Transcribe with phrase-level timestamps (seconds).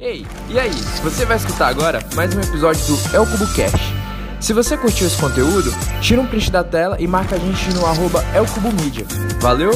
[0.00, 0.70] Ei, e aí?
[1.02, 3.92] Você vai escutar agora mais um episódio do El Cubo Cash.
[4.40, 7.84] Se você curtiu esse conteúdo, tira um print da tela e marca a gente no
[7.84, 9.04] arroba ElCuboMedia.
[9.40, 9.72] Valeu?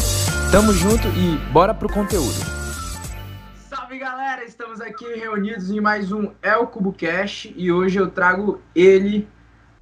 [0.52, 2.36] Tamo junto e bora pro conteúdo.
[3.68, 8.62] Salve galera, estamos aqui reunidos em mais um El Cubo Cash e hoje eu trago
[8.76, 9.26] ele,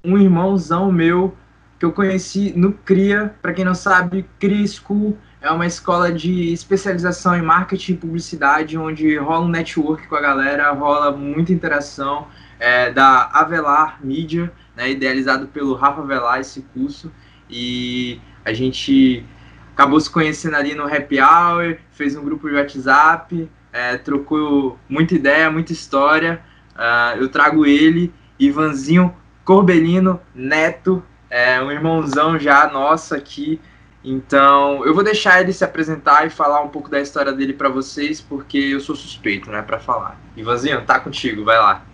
[0.03, 1.37] um irmãozão meu
[1.79, 3.35] que eu conheci no CRIA.
[3.43, 8.77] Para quem não sabe, CRIA School é uma escola de especialização em marketing e publicidade,
[8.77, 12.29] onde rola um network com a galera, rola muita interação.
[12.59, 17.11] É, da Avelar Mídia, né, idealizado pelo Rafa Avelar esse curso.
[17.49, 19.25] E a gente
[19.73, 25.15] acabou se conhecendo ali no Happy Hour, fez um grupo de WhatsApp, é, trocou muita
[25.15, 26.43] ideia, muita história.
[26.75, 33.61] Uh, eu trago ele, Ivanzinho Corbelino Neto, é, um irmãozão já nosso aqui,
[34.05, 37.69] então, eu vou deixar ele se apresentar e falar um pouco da história dele para
[37.69, 40.19] vocês, porque eu sou suspeito, né, para falar.
[40.37, 41.85] Ivanzinho, tá contigo, vai lá.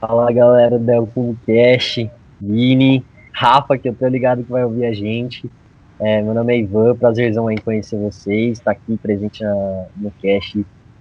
[0.00, 2.06] Fala galera do Elcubo Cash,
[2.40, 5.50] Vini, Rafa, que eu tô ligado que vai ouvir a gente.
[6.00, 10.56] É, meu nome é Ivan, prazerzão aí conhecer vocês, tá aqui presente na, no Cash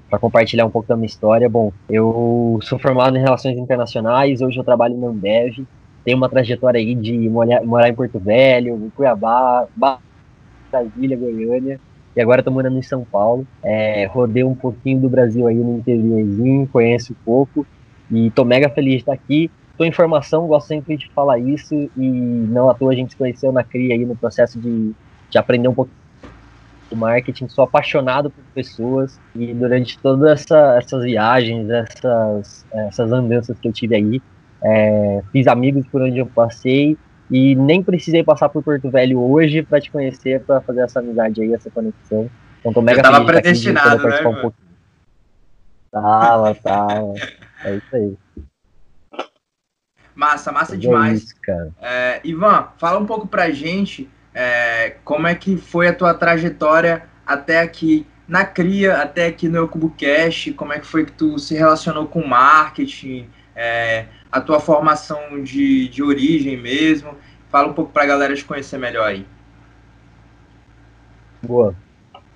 [0.09, 1.49] para compartilhar um pouco da minha história.
[1.49, 5.65] Bom, eu sou formado em Relações Internacionais, hoje eu trabalho na Ambev,
[6.03, 9.67] tem uma trajetória aí de morar em Porto Velho, em Cuiabá,
[10.69, 11.79] Brasília, Goiânia,
[12.15, 13.47] e agora estou morando em São Paulo.
[13.63, 17.65] É, rodei um pouquinho do Brasil aí no interiorzinho, conheço um pouco,
[18.11, 19.49] e estou mega feliz de estar aqui.
[19.71, 23.17] Estou em formação, gosto sempre de falar isso, e não à toa a gente se
[23.17, 24.91] conheceu na CRIA aí no processo de,
[25.29, 25.89] de aprender um pouco
[26.89, 33.57] do marketing, sou apaixonado por pessoas e durante todas essa, essas viagens, essas, essas andanças
[33.59, 34.21] que eu tive aí,
[34.63, 36.97] é, fiz amigos por onde eu passei
[37.29, 41.41] e nem precisei passar por Porto Velho hoje para te conhecer, para fazer essa amizade
[41.41, 42.29] aí, essa conexão.
[42.59, 44.53] Então tô mega eu tava predestinado, né, um pouquinho.
[45.91, 47.13] Tava, tava.
[47.65, 48.17] É isso aí.
[50.15, 51.23] Massa, massa é demais.
[51.23, 51.35] Isso,
[51.81, 57.03] é, Ivan, fala um pouco pra gente é, como é que foi a tua trajetória
[57.25, 61.37] até aqui na CRIA, até aqui no Eucubo Cash, como é que foi que tu
[61.37, 67.15] se relacionou com marketing, é, a tua formação de, de origem mesmo.
[67.49, 69.25] Fala um pouco para a galera te conhecer melhor aí.
[71.41, 71.75] Boa.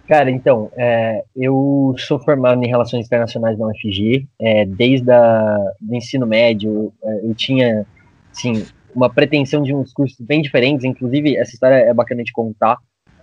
[0.08, 4.26] Cara, então, é, eu sou formado em Relações Internacionais na UFG.
[4.40, 7.86] É, desde o ensino médio, é, eu tinha,
[8.32, 10.86] assim, uma pretensão de uns cursos bem diferentes.
[10.86, 12.78] Inclusive, essa história é bacana de contar.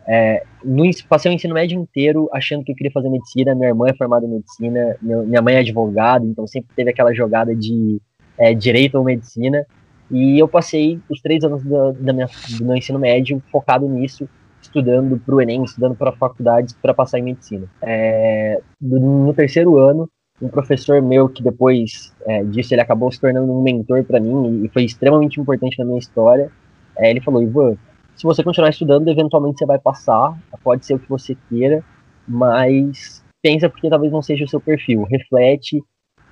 [0.06, 3.54] É, no, passei o ensino médio inteiro achando que eu queria fazer medicina.
[3.54, 7.54] Minha irmã é formada em medicina, minha mãe é advogada, então sempre teve aquela jogada
[7.54, 8.00] de
[8.38, 9.64] é, direito ou medicina.
[10.10, 12.28] E eu passei os três anos da, da minha,
[12.58, 14.28] do meu ensino médio focado nisso,
[14.60, 17.66] estudando para o Enem, estudando para faculdades para passar em medicina.
[17.82, 20.08] É, no terceiro ano,
[20.42, 24.64] um professor meu que depois é, disso ele acabou se tornando um mentor para mim
[24.64, 26.50] e foi extremamente importante na minha história.
[26.96, 27.76] É, ele falou: Ivan,
[28.16, 31.82] se você continuar estudando, eventualmente você vai passar, pode ser o que você queira,
[32.26, 35.04] mas pensa porque talvez não seja o seu perfil.
[35.04, 35.82] Reflete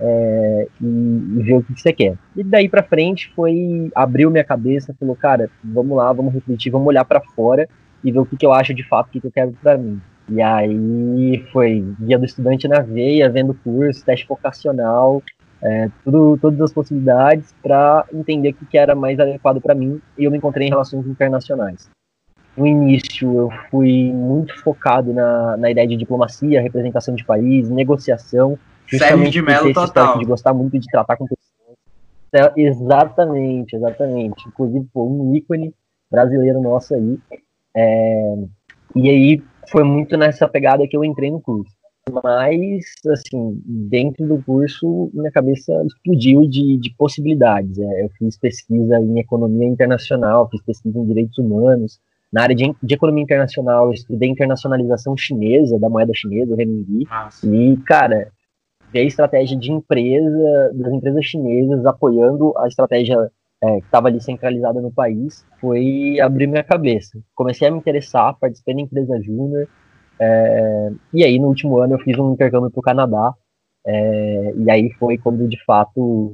[0.01, 2.17] é, e, e, ver o que você quer.
[2.37, 6.89] E daí para frente foi abriu minha cabeça, falou, cara, vamos lá, vamos refletir, vamos
[6.89, 7.69] olhar para fora
[8.03, 9.77] e ver o que, que eu acho de fato, o que, que eu quero para
[9.77, 10.01] mim.
[10.29, 15.23] E aí foi guia do estudante na veia, vendo curso, teste vocacional,
[15.63, 20.25] é, tudo, todas as possibilidades para entender o que, era mais adequado para mim e
[20.25, 21.89] eu me encontrei em relações internacionais.
[22.57, 28.59] No início eu fui muito focado na, na ideia de diplomacia, representação de país, negociação,
[28.99, 30.19] Sérgio de Mello total.
[30.19, 31.53] De gostar muito de tratar com pessoas.
[32.35, 34.49] É, exatamente, exatamente.
[34.49, 35.75] Inclusive, pô, um ícone
[36.11, 37.19] brasileiro nosso aí.
[37.75, 38.35] É,
[38.97, 41.73] e aí foi muito nessa pegada que eu entrei no curso.
[42.11, 47.79] Mas, assim, dentro do curso, minha cabeça explodiu de, de possibilidades.
[47.79, 52.01] É, eu fiz pesquisa em economia internacional, fiz pesquisa em direitos humanos.
[52.33, 57.07] Na área de, de economia internacional, eu estudei internacionalização chinesa, da moeda chinesa, o renminbi.
[57.45, 58.33] E, cara,
[58.93, 63.31] ver a estratégia de empresa, das empresas chinesas apoiando a estratégia
[63.63, 67.19] é, que estava ali centralizada no país, foi abrir minha cabeça.
[67.35, 69.69] Comecei a me interessar, participei da empresa júnior,
[70.23, 73.35] é, e aí no último ano eu fiz um intercâmbio para o Canadá,
[73.85, 76.33] é, e aí foi quando de fato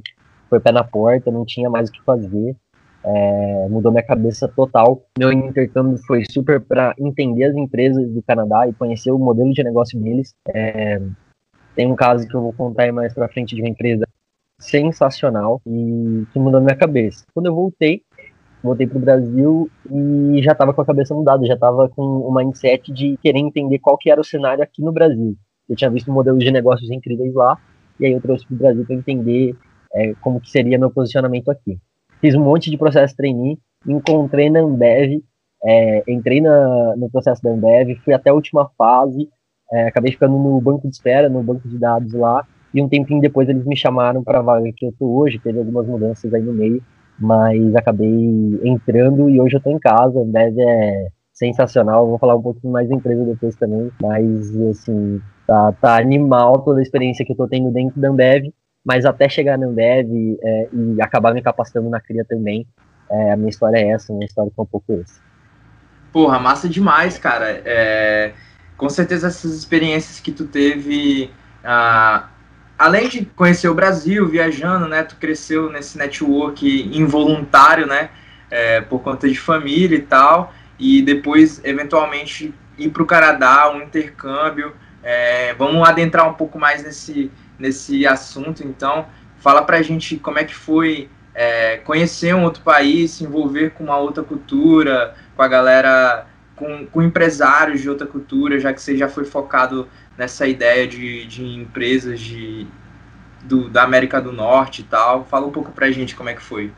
[0.49, 2.55] foi pé na porta, não tinha mais o que fazer,
[3.03, 5.01] é, mudou minha cabeça total.
[5.17, 9.63] Meu intercâmbio foi super para entender as empresas do Canadá e conhecer o modelo de
[9.63, 10.33] negócio deles.
[10.53, 11.01] É,
[11.75, 14.05] tem um caso que eu vou contar mais pra frente de uma empresa
[14.59, 17.23] sensacional e que mudou minha cabeça.
[17.33, 18.03] Quando eu voltei,
[18.63, 22.91] voltei pro Brasil e já tava com a cabeça mudada, já tava com o mindset
[22.91, 25.35] de querer entender qual que era o cenário aqui no Brasil.
[25.69, 27.57] eu tinha visto modelos de negócios incríveis lá,
[27.99, 29.55] e aí eu trouxe para o Brasil para entender
[29.93, 31.77] é, como que seria meu posicionamento aqui.
[32.21, 33.57] Fiz um monte de processo trainee,
[33.87, 35.21] encontrei na Ambev,
[35.63, 39.29] é, entrei na, no processo da Ambev, fui até a última fase,
[39.71, 43.21] é, acabei ficando no banco de espera, no banco de dados lá, e um tempinho
[43.21, 46.41] depois eles me chamaram para a vaga que eu tô hoje, teve algumas mudanças aí
[46.41, 46.83] no meio,
[47.19, 52.41] mas acabei entrando e hoje eu tô em casa, Ambev é sensacional, vou falar um
[52.41, 57.31] pouquinho mais da empresa depois também, mas assim, tá, tá animal toda a experiência que
[57.31, 58.51] eu tô tendo dentro da Ambev,
[58.85, 62.67] mas até chegar na Ambev é, e acabar me capacitando na CRIA também,
[63.09, 65.19] é, a minha história é essa, a minha história é um pouco essa.
[66.11, 67.61] Porra, massa demais, cara.
[67.65, 68.33] É,
[68.77, 71.29] com certeza essas experiências que tu teve,
[71.63, 72.29] ah,
[72.79, 76.65] além de conhecer o Brasil, viajando, né, tu cresceu nesse network
[76.97, 78.09] involuntário, né,
[78.49, 83.81] é, por conta de família e tal, e depois, eventualmente, ir para o Canadá, um
[83.81, 84.73] intercâmbio.
[85.03, 87.29] É, vamos adentrar um pouco mais nesse,
[87.59, 89.05] nesse assunto, então.
[89.39, 93.71] Fala para a gente como é que foi é, conhecer um outro país, se envolver
[93.71, 96.25] com uma outra cultura, com a galera,
[96.55, 99.87] com, com empresários de outra cultura, já que você já foi focado
[100.19, 102.67] nessa ideia de, de empresas de,
[103.45, 105.23] do, da América do Norte e tal.
[105.23, 106.73] Fala um pouco para a gente como é que foi.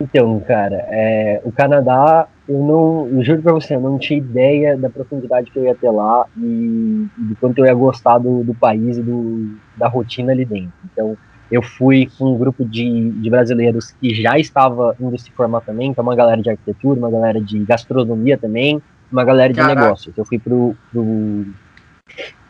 [0.00, 4.76] Então, cara, é, o Canadá, eu não, eu juro pra você, eu não tinha ideia
[4.76, 8.44] da profundidade que eu ia ter lá e, e do quanto eu ia gostar do,
[8.44, 10.72] do país e do, da rotina ali dentro.
[10.84, 11.18] Então,
[11.50, 15.90] eu fui com um grupo de, de brasileiros que já estava indo se formar também,
[15.90, 19.80] então uma galera de arquitetura, uma galera de gastronomia também, uma galera de Caraca.
[19.80, 20.16] negócios.
[20.16, 21.46] Eu fui pro, pro,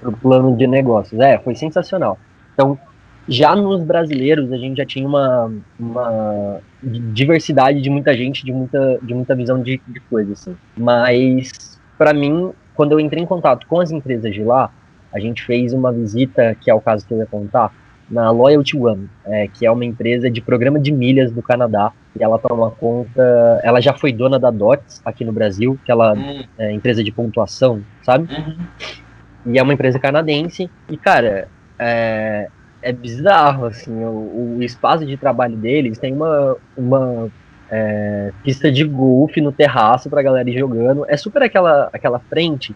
[0.01, 1.21] pro plano de negócios.
[1.21, 2.19] É, foi sensacional.
[2.55, 2.79] Então,
[3.29, 8.99] já nos brasileiros, a gente já tinha uma, uma diversidade de muita gente, de muita,
[9.03, 10.57] de muita visão de, de coisas, assim.
[10.77, 14.71] Mas, para mim, quando eu entrei em contato com as empresas de lá,
[15.13, 17.73] a gente fez uma visita, que é o caso que eu ia contar,
[18.11, 22.23] na Loyalty One, é, que é uma empresa de programa de milhas do Canadá, e
[22.23, 26.43] ela toma conta, ela já foi dona da DOTS aqui no Brasil, que ela hum.
[26.59, 28.29] é empresa de pontuação, sabe?
[28.35, 28.57] Uhum.
[29.47, 31.49] E é uma empresa canadense, e cara,
[31.79, 32.49] é,
[32.83, 37.31] é bizarro, assim, o, o, espaço de trabalho deles tem uma, uma
[37.71, 41.07] é, pista de golfe no terraço pra galera ir jogando.
[41.09, 42.75] É super aquela, aquela frente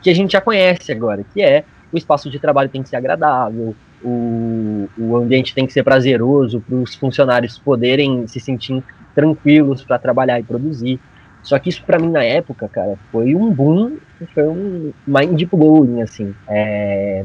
[0.00, 2.96] que a gente já conhece agora, que é o espaço de trabalho tem que ser
[2.96, 3.74] agradável,
[4.06, 8.80] o, o ambiente tem que ser prazeroso para os funcionários poderem se sentir
[9.12, 11.00] tranquilos para trabalhar e produzir.
[11.42, 13.96] Só que isso para mim na época, cara, foi um boom,
[14.32, 16.32] foi um mind blowing, assim.
[16.48, 17.24] É,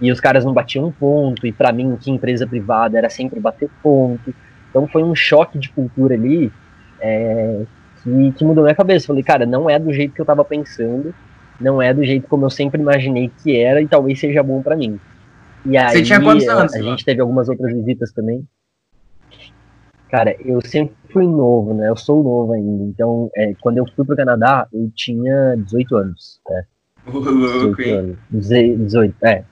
[0.00, 3.68] e os caras não batiam ponto, e para mim, que empresa privada era sempre bater
[3.82, 4.34] ponto.
[4.70, 6.50] Então foi um choque de cultura ali
[6.98, 7.62] é,
[8.02, 9.06] que, que, mudou minha cabeça.
[9.06, 11.14] Falei, cara, não é do jeito que eu tava pensando,
[11.60, 14.76] não é do jeito como eu sempre imaginei que era, e talvez seja bom para
[14.76, 14.98] mim.
[15.68, 16.74] E aí, Você tinha quantos anos?
[16.74, 18.46] A, a gente teve algumas outras visitas também.
[20.08, 21.88] Cara, eu sempre fui novo, né?
[21.88, 22.84] Eu sou novo ainda.
[22.84, 26.40] Então, é, quando eu fui pro Canadá, eu tinha 18 anos.
[26.48, 26.64] Né?
[27.06, 28.16] Louco, 18 anos.
[28.30, 29.44] 18, é.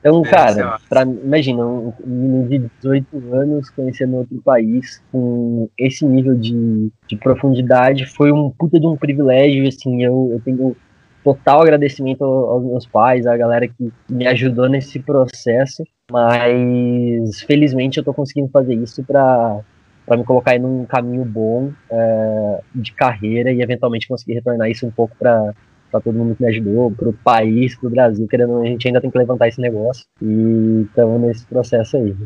[0.00, 6.34] Então, cara, pra, imagina, um menino de 18 anos conhecendo outro país com esse nível
[6.34, 10.76] de, de profundidade foi um puta de um privilégio, assim, eu, eu tenho
[11.22, 18.04] total agradecimento aos meus pais, à galera que me ajudou nesse processo, mas felizmente eu
[18.04, 19.60] tô conseguindo fazer isso para
[20.04, 24.84] para me colocar em um caminho bom é, de carreira e eventualmente conseguir retornar isso
[24.84, 25.54] um pouco para
[25.92, 28.88] para todo mundo que me ajudou, para o país, para o Brasil, querendo, a gente
[28.88, 32.16] ainda tem que levantar esse negócio e estamos nesse processo aí.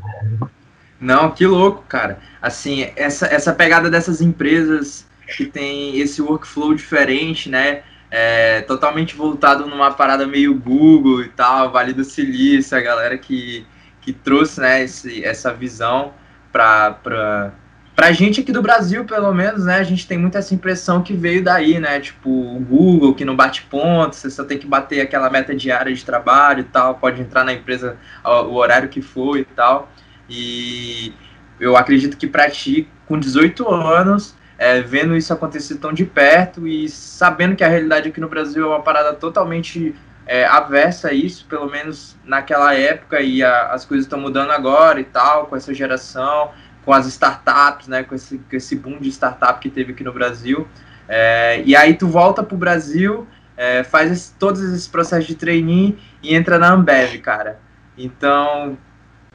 [1.01, 2.19] Não, que louco, cara.
[2.41, 5.05] Assim, essa, essa pegada dessas empresas
[5.37, 7.83] que tem esse workflow diferente, né?
[8.11, 13.67] É, totalmente voltado numa parada meio Google e tal, Vale do Silício, a galera que,
[14.01, 16.15] que trouxe né, esse, essa visão
[16.53, 17.53] para
[17.97, 21.15] Pra gente aqui do Brasil, pelo menos, né, a gente tem muito essa impressão que
[21.15, 21.99] veio daí, né?
[21.99, 25.95] Tipo, o Google que não bate ponto, você só tem que bater aquela meta diária
[25.95, 29.91] de trabalho e tal, pode entrar na empresa o horário que for e tal.
[30.29, 31.15] E
[31.59, 36.67] eu acredito que para ti, com 18 anos, é, vendo isso acontecer tão de perto
[36.67, 39.95] e sabendo que a realidade aqui no Brasil é uma parada totalmente
[40.27, 45.01] é, aversa a isso, pelo menos naquela época, e a, as coisas estão mudando agora
[45.01, 46.51] e tal, com essa geração
[46.87, 50.13] com as startups, né, com esse, com esse boom de startup que teve aqui no
[50.13, 50.69] Brasil.
[51.09, 55.35] É, e aí tu volta para o Brasil, é, faz esse, todos esses processos de
[55.35, 57.59] trainee e entra na Ambev, cara.
[57.99, 58.79] Então,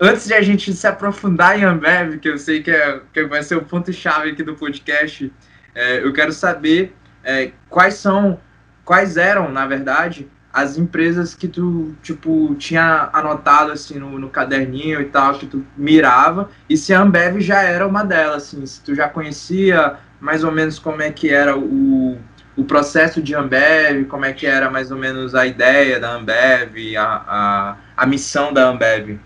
[0.02, 3.44] antes de a gente se aprofundar em Ambev, que eu sei que, é, que vai
[3.44, 5.32] ser o ponto-chave aqui do podcast,
[5.76, 8.40] é, eu quero saber é, quais são,
[8.84, 15.00] quais eram, na verdade, as empresas que tu, tipo, tinha anotado, assim, no, no caderninho
[15.00, 18.82] e tal, que tu mirava, e se a Ambev já era uma delas, assim, se
[18.82, 22.18] tu já conhecia mais ou menos como é que era o,
[22.58, 26.98] o processo de Ambev, como é que era mais ou menos a ideia da Ambev,
[26.98, 29.20] a, a, a missão da Ambev.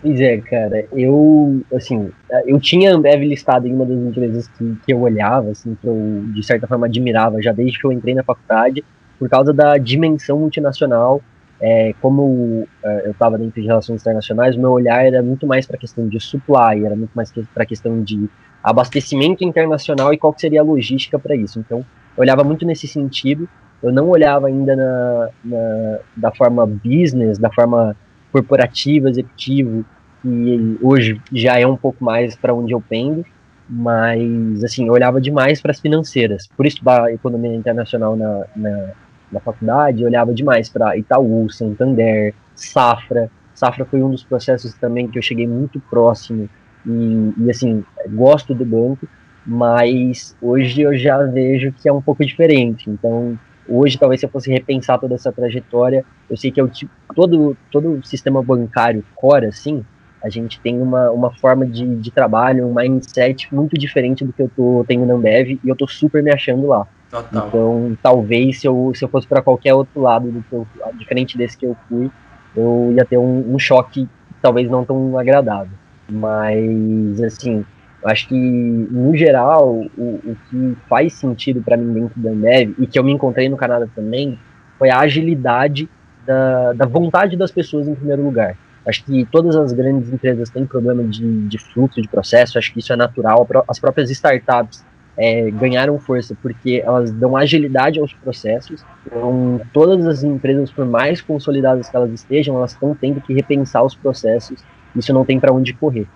[0.00, 2.10] Pois é, cara, eu, assim,
[2.46, 5.86] eu tinha a Ambev listada em uma das empresas que, que eu olhava, assim, que
[5.86, 8.84] eu, de certa forma, admirava já desde que eu entrei na faculdade,
[9.18, 11.20] por causa da dimensão multinacional.
[11.60, 15.76] É, como é, eu estava dentro de relações internacionais, meu olhar era muito mais para
[15.76, 18.28] a questão de supply, era muito mais para a questão de
[18.62, 21.58] abastecimento internacional e qual seria a logística para isso.
[21.58, 23.48] Então, eu olhava muito nesse sentido,
[23.82, 27.96] eu não olhava ainda na, na da forma business, da forma
[28.38, 29.84] corporativo, executivo,
[30.24, 33.24] e hoje já é um pouco mais para onde eu pendo,
[33.68, 36.46] mas assim, eu olhava demais para as financeiras.
[36.56, 38.90] Por isso da economia internacional na, na,
[39.32, 43.30] na faculdade, eu olhava demais para Itaú, Santander, Safra.
[43.54, 46.48] Safra foi um dos processos também que eu cheguei muito próximo
[46.86, 49.06] e, e assim, gosto do banco,
[49.46, 52.88] mas hoje eu já vejo que é um pouco diferente.
[52.88, 53.38] Então,
[53.68, 56.90] Hoje, talvez se eu fosse repensar toda essa trajetória, eu sei que é o tipo,
[57.14, 59.84] todo, todo o sistema bancário core, assim,
[60.22, 64.42] a gente tem uma, uma forma de, de trabalho, um mindset muito diferente do que
[64.42, 66.86] eu tô tendo na Ambev e eu tô super me achando lá.
[67.10, 67.48] Total.
[67.48, 70.66] Então, talvez se eu, se eu fosse para qualquer outro lado do que eu,
[70.98, 72.10] diferente desse que eu fui,
[72.56, 74.08] eu ia ter um, um choque
[74.42, 75.72] talvez não tão agradável.
[76.10, 77.64] Mas, assim,
[78.04, 82.86] acho que, no geral, o, o que faz sentido para mim dentro da Ambev, e
[82.86, 84.38] que eu me encontrei no Canadá também,
[84.78, 85.88] foi a agilidade
[86.24, 88.56] da, da vontade das pessoas em primeiro lugar.
[88.86, 92.78] Acho que todas as grandes empresas têm problema de, de fluxo de processo, acho que
[92.78, 93.46] isso é natural.
[93.68, 94.84] As próprias startups
[95.16, 98.84] é, ganharam força porque elas dão agilidade aos processos.
[99.04, 103.82] Então, todas as empresas, por mais consolidadas que elas estejam, elas estão tendo que repensar
[103.82, 104.64] os processos.
[104.94, 106.06] Isso não tem para onde correr.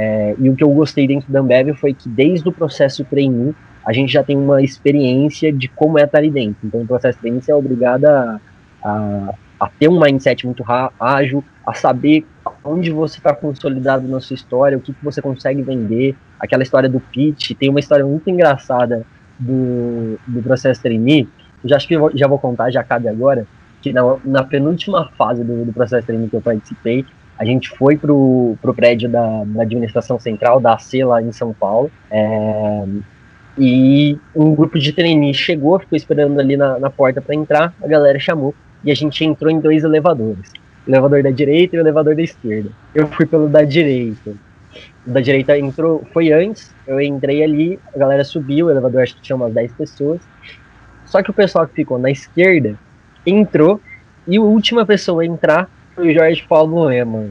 [0.00, 3.52] É, e o que eu gostei dentro da Ambev foi que desde o processo trainee,
[3.84, 6.58] a gente já tem uma experiência de como é estar ali dentro.
[6.62, 8.40] Então, o processo trainee é obrigado a,
[8.84, 10.62] a, a, ter um mindset muito
[11.00, 12.24] ágil, a saber
[12.64, 16.88] onde você está consolidado na sua história, o que, que você consegue vender, aquela história
[16.88, 17.56] do pitch.
[17.58, 19.04] Tem uma história muito engraçada
[19.36, 21.28] do, do processo trainee,
[21.64, 23.48] já acho que eu já vou contar, já cabe agora,
[23.82, 27.04] que na, na penúltima fase do, do processo trainee que eu participei,
[27.38, 31.52] a gente foi pro, pro prédio da, da administração central, da AC lá em São
[31.52, 32.84] Paulo, é,
[33.56, 37.86] e um grupo de trainees chegou, ficou esperando ali na, na porta para entrar, a
[37.86, 38.54] galera chamou,
[38.84, 40.52] e a gente entrou em dois elevadores.
[40.86, 42.70] O elevador da direita e o elevador da esquerda.
[42.94, 44.34] Eu fui pelo da direita.
[45.06, 49.14] O da direita entrou, foi antes, eu entrei ali, a galera subiu, o elevador acho
[49.14, 50.20] que tinha umas 10 pessoas.
[51.04, 52.74] Só que o pessoal que ficou na esquerda
[53.24, 53.80] entrou
[54.26, 55.68] e a última pessoa a entrar
[55.98, 57.30] foi o Jorge Paulo Lema.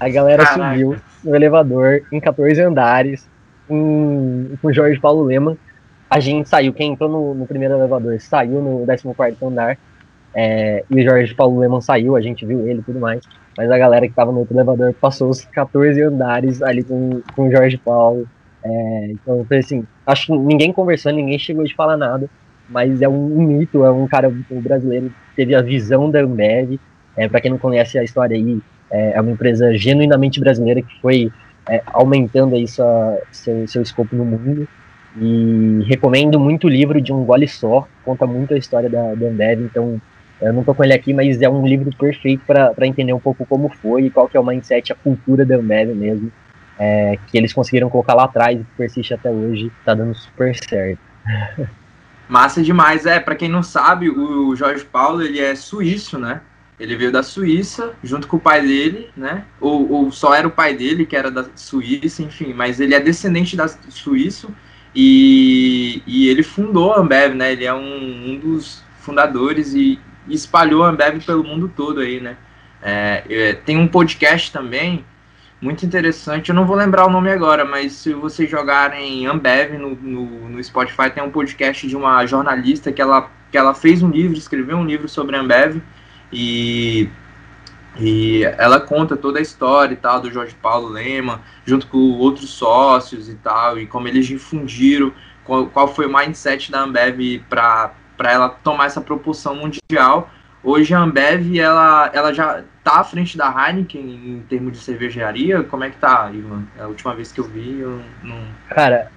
[0.00, 0.70] A galera Caraca.
[0.70, 3.28] subiu no elevador em 14 andares
[3.70, 5.56] em, com o Jorge Paulo Lema.
[6.10, 9.78] A gente saiu, quem entrou no, no primeiro elevador saiu no 14 andar.
[10.34, 13.20] É, e o Jorge Paulo Lema saiu, a gente viu ele e tudo mais.
[13.56, 17.48] Mas a galera que tava no outro elevador passou os 14 andares ali com, com
[17.48, 18.28] o Jorge Paulo.
[18.64, 22.28] É, então, foi assim, acho que ninguém conversou, ninguém chegou de falar nada.
[22.68, 26.20] Mas é um, um mito, é um cara um brasileiro que teve a visão da
[26.20, 26.80] Ambev,
[27.16, 31.00] é, Para quem não conhece a história aí, é, é, uma empresa genuinamente brasileira que
[31.00, 31.32] foi
[31.68, 34.68] é, aumentando aí sua, seu, seu escopo no mundo.
[35.18, 39.26] E recomendo muito o livro de um gole só, conta muito a história da, da
[39.28, 40.00] Ambev, então
[40.40, 43.46] eu não tô com ele aqui, mas é um livro perfeito para entender um pouco
[43.46, 46.30] como foi e qual que é o mindset, a cultura da Ambev mesmo,
[46.78, 51.00] é, que eles conseguiram colocar lá atrás e persiste até hoje, tá dando super certo.
[52.28, 56.42] Massa demais, é, para quem não sabe, o Jorge Paulo, ele é suíço, né?
[56.78, 59.44] Ele veio da Suíça, junto com o pai dele, né?
[59.60, 63.00] Ou, ou, só era o pai dele, que era da Suíça, enfim, mas ele é
[63.00, 64.54] descendente da Suíço
[64.94, 67.52] e, e ele fundou a Ambev, né?
[67.52, 72.36] Ele é um, um dos fundadores e, espalhou a Ambev pelo mundo todo aí, né?
[72.82, 75.04] É, é, tem um podcast também
[75.60, 79.94] muito interessante, eu não vou lembrar o nome agora, mas se vocês jogarem Ambev no,
[79.94, 84.10] no, no Spotify, tem um podcast de uma jornalista que ela, que ela fez um
[84.10, 85.80] livro, escreveu um livro sobre a Ambev,
[86.32, 87.08] e,
[87.98, 92.50] e ela conta toda a história e tal do Jorge Paulo Lema, junto com outros
[92.50, 95.12] sócios e tal, e como eles difundiram,
[95.44, 97.92] qual, qual foi o mindset da Ambev para
[98.24, 100.30] ela tomar essa propulsão mundial.
[100.62, 105.62] Hoje a Ambev ela, ela já está à frente da Heineken em termos de cervejaria.
[105.62, 106.64] Como é que tá, Ivan?
[106.76, 108.40] É a última vez que eu vi, eu não.
[108.68, 109.10] Cara,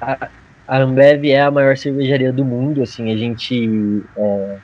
[0.00, 0.28] a,
[0.66, 4.58] a Ambev é a maior cervejaria do mundo, assim, a gente é,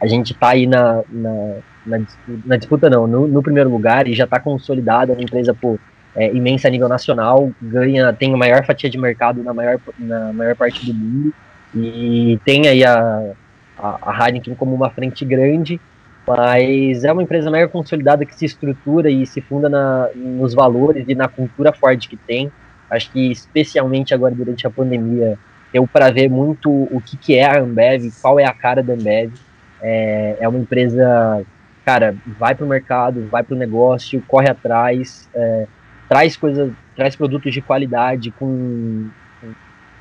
[0.00, 2.00] a gente tá aí na, na, na,
[2.46, 5.78] na disputa, não, no, no, primeiro lugar e já está consolidada, uma empresa, pô,
[6.16, 10.32] é, imensa a nível nacional, ganha, tem a maior fatia de mercado na maior, na
[10.32, 11.34] maior parte do mundo,
[11.74, 13.32] e tem aí a,
[13.78, 15.80] a, a Heineken como uma frente grande,
[16.26, 21.04] mas é uma empresa maior consolidada que se estrutura e se funda na, nos valores
[21.08, 22.50] e na cultura forte que tem.
[22.90, 25.38] Acho que especialmente agora durante a pandemia
[25.72, 28.94] deu para ver muito o que, que é a Ambev, qual é a cara da
[28.94, 29.32] Ambev.
[29.82, 31.44] É, é uma empresa,
[31.84, 35.66] cara, vai para o mercado, vai para o negócio, corre atrás, é,
[36.08, 39.08] traz coisas, traz produtos de qualidade com,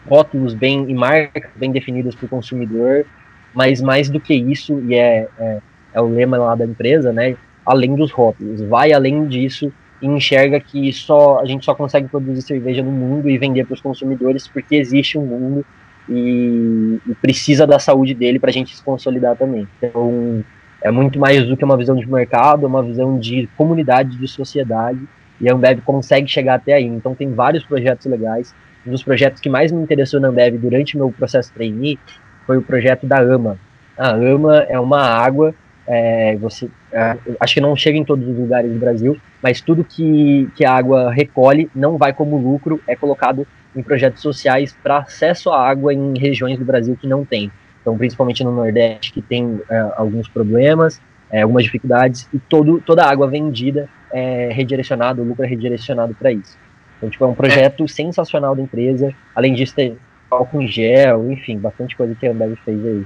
[0.07, 3.05] rótulos bem e marcas bem definidas para o consumidor,
[3.53, 5.59] mas mais do que isso, e é, é,
[5.93, 7.35] é o lema lá da empresa, né?
[7.65, 9.71] Além dos rótulos, vai além disso
[10.01, 13.73] e enxerga que só a gente só consegue produzir cerveja no mundo e vender para
[13.73, 15.65] os consumidores porque existe um mundo
[16.09, 19.67] e, e precisa da saúde dele para a gente se consolidar também.
[19.77, 20.43] Então
[20.81, 24.27] é muito mais do que uma visão de mercado, é uma visão de comunidade, de
[24.27, 24.99] sociedade
[25.39, 26.85] e a Ambev consegue chegar até aí.
[26.85, 28.53] Então tem vários projetos legais.
[28.85, 31.99] Um dos projetos que mais me interessou na Ambev durante meu processo trainee
[32.45, 33.57] foi o projeto da AMA.
[33.97, 35.53] A AMA é uma água
[35.91, 39.83] é, você, é, acho que não chega em todos os lugares do Brasil, mas tudo
[39.83, 44.99] que, que a água recolhe não vai como lucro, é colocado em projetos sociais para
[44.99, 47.51] acesso à água em regiões do Brasil que não tem.
[47.81, 53.03] Então, principalmente no Nordeste, que tem é, alguns problemas, é, algumas dificuldades, e todo, toda
[53.03, 56.57] a água vendida é redirecionada, o lucro é redirecionado para isso.
[56.97, 59.97] Então, tipo, é um projeto sensacional da empresa, além disso ter
[60.29, 63.05] álcool em gel, enfim, bastante coisa que a Ambev fez aí.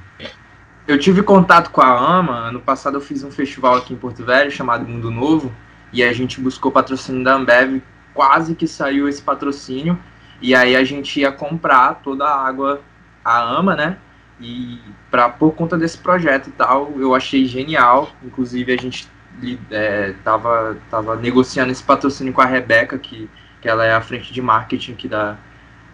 [0.88, 4.26] Eu tive contato com a AMA, ano passado eu fiz um festival aqui em Porto
[4.26, 5.52] Velho chamado Mundo Novo,
[5.94, 7.82] e a gente buscou patrocínio da Ambev,
[8.14, 9.98] quase que saiu esse patrocínio,
[10.42, 12.82] e aí a gente ia comprar toda a água,
[13.24, 13.98] a AMA, né?
[14.40, 18.12] E pra, por conta desse projeto e tal, eu achei genial.
[18.24, 19.08] Inclusive a gente
[19.72, 23.30] é, tava, tava negociando esse patrocínio com a Rebeca, que,
[23.62, 25.38] que ela é a frente de marketing aqui da,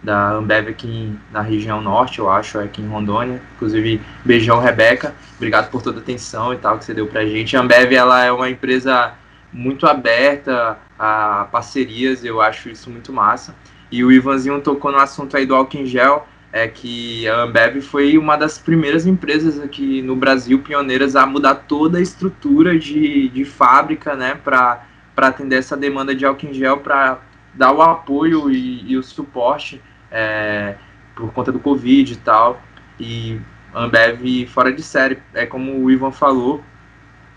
[0.02, 3.40] da Ambev aqui na região norte, eu acho, aqui em Rondônia.
[3.56, 5.14] Inclusive, beijão, Rebeca.
[5.36, 7.56] Obrigado por toda a atenção e tal que você deu pra gente.
[7.56, 9.14] A Ambev, ela é uma empresa
[9.52, 13.54] muito aberta a parcerias, eu acho isso muito massa.
[13.90, 17.80] E o Ivanzinho tocou no assunto aí do álcool em gel, é que a Ambev
[17.80, 23.28] foi uma das primeiras empresas aqui no Brasil, pioneiras, a mudar toda a estrutura de,
[23.28, 24.82] de fábrica, né, para
[25.16, 27.20] atender essa demanda de álcool em gel, para
[27.54, 30.76] dar o apoio e, e o suporte é,
[31.14, 32.60] por conta do Covid e tal.
[32.98, 33.40] E
[33.74, 36.62] Ambev fora de série, é como o Ivan falou,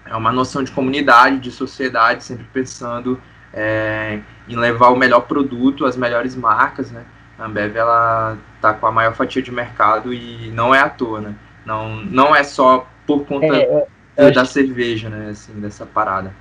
[0.05, 3.19] é uma noção de comunidade, de sociedade, sempre pensando
[3.53, 7.03] é, em levar o melhor produto, as melhores marcas, né?
[7.37, 11.21] A Ambev, ela tá com a maior fatia de mercado e não é à toa,
[11.21, 11.35] né?
[11.65, 13.87] Não, não é só por conta
[14.17, 15.29] é, da cerveja, né?
[15.29, 16.33] Assim, dessa parada.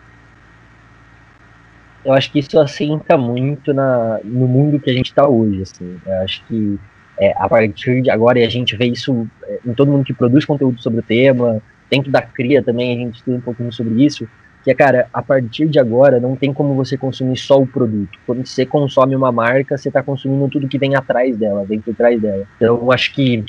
[2.04, 6.00] Eu acho que isso assenta muito na, no mundo que a gente está hoje, assim.
[6.04, 6.78] Eu acho que
[7.18, 10.12] é, a partir de agora, e a gente vê isso é, em todo mundo que
[10.12, 14.04] produz conteúdo sobre o tema, dentro da CRIA também a gente estuda um pouquinho sobre
[14.04, 14.28] isso,
[14.62, 18.18] que é, cara, a partir de agora não tem como você consumir só o produto.
[18.24, 22.20] Quando você consome uma marca, você está consumindo tudo que vem atrás dela, dentro trás
[22.20, 22.46] dela.
[22.56, 23.44] Então, eu acho que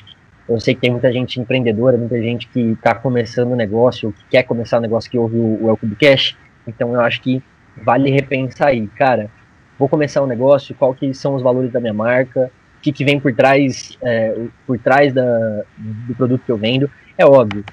[0.49, 4.13] eu sei que tem muita gente empreendedora, muita gente que está começando um negócio, ou
[4.13, 6.36] que quer começar um negócio que ouve o, o Elcubo Cash.
[6.67, 7.41] Então, eu acho que
[7.84, 9.30] vale repensar aí, cara.
[9.78, 13.06] Vou começar um negócio, qual que são os valores da minha marca, o que, que
[13.06, 14.36] vem por trás, é,
[14.67, 16.91] por trás da, do produto que eu vendo.
[17.17, 17.63] É óbvio,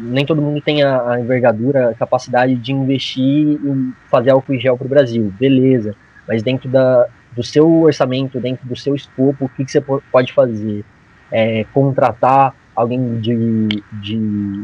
[0.00, 4.60] nem todo mundo tem a, a, envergadura, a capacidade de investir e fazer álcool em
[4.60, 5.94] gel para o Brasil, beleza.
[6.26, 10.32] Mas dentro da, do seu orçamento, dentro do seu escopo, o que, que você pode
[10.32, 10.84] fazer?
[11.30, 14.16] É, contratar alguém de, de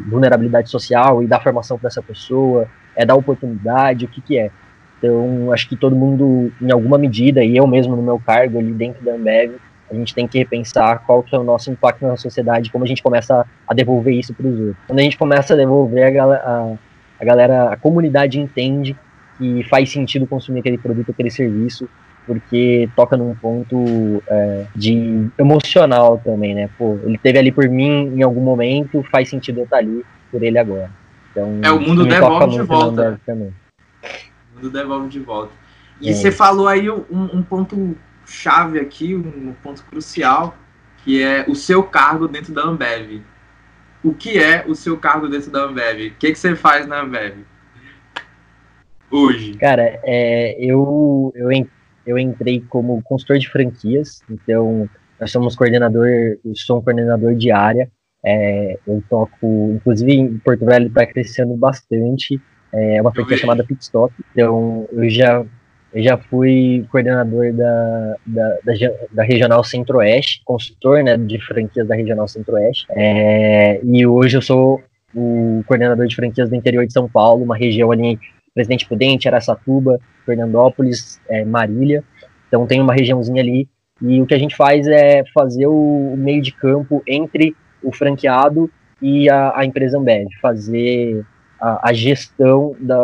[0.09, 4.51] vulnerabilidade social e dar formação para essa pessoa, é dar oportunidade, o que, que é?
[4.99, 8.73] Então, acho que todo mundo, em alguma medida, e eu mesmo no meu cargo ali
[8.73, 9.57] dentro da Ambev,
[9.95, 12.87] a gente tem que repensar qual que é o nosso impacto na sociedade, como a
[12.87, 14.77] gente começa a devolver isso para os outros.
[14.87, 16.75] Quando a gente começa a devolver, a galera, a,
[17.21, 18.97] a, galera, a comunidade entende
[19.39, 21.89] que faz sentido consumir aquele produto, aquele serviço,
[22.27, 26.71] porque toca num ponto é, de emocional também, né?
[26.79, 30.43] Pô, ele teve ali por mim em algum momento, faz sentido eu estar ali por
[30.43, 30.91] ele agora.
[31.31, 33.21] Então, é, o mundo devolve de volta.
[33.27, 33.53] Também
[34.65, 35.53] do Devolve de Volta.
[36.01, 36.13] E é.
[36.13, 40.57] você falou aí um, um, ponto chave aqui, um ponto crucial,
[41.05, 43.23] que é o seu cargo dentro da Ambev.
[44.03, 46.09] O que é o seu cargo dentro da Ambev?
[46.09, 47.45] O que, que você faz na Ambev?
[49.11, 49.55] Hoje.
[49.55, 51.49] Cara, é, eu, eu,
[52.07, 54.89] eu entrei como consultor de franquias, então
[55.21, 57.91] nós somos coordenador, eu sou um coordenador de área,
[58.25, 62.41] é, eu toco, inclusive em Porto Velho está crescendo bastante,
[62.73, 65.45] é uma franquia chamada Pitstop, então eu já,
[65.95, 68.73] eu já fui coordenador da, da, da,
[69.13, 74.83] da Regional Centro-Oeste, consultor né, de franquias da Regional Centro-Oeste, é, e hoje eu sou
[75.15, 78.19] o coordenador de franquias do interior de São Paulo, uma região ali,
[78.53, 82.03] Presidente Prudente, Araçatuba, Fernandópolis, é, Marília,
[82.49, 83.69] então tem uma regiãozinha ali,
[84.03, 88.69] e o que a gente faz é fazer o meio de campo entre o franqueado
[89.01, 91.25] e a, a empresa Ambev, fazer
[91.61, 92.97] a, a gestão da,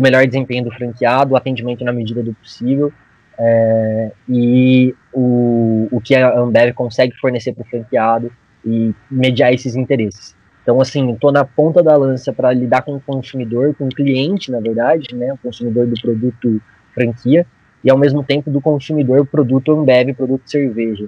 [0.00, 2.90] do melhor desempenho do franqueado, o atendimento na medida do possível,
[3.38, 8.32] é, e o, o que a Ambev consegue fornecer para o franqueado
[8.64, 10.34] e mediar esses interesses.
[10.62, 14.50] Então, assim, estou na ponta da lança para lidar com o consumidor, com o cliente,
[14.50, 16.60] na verdade, né, o consumidor do produto
[16.94, 17.46] franquia,
[17.84, 21.06] e ao mesmo tempo do consumidor produto Ambev, produto cerveja.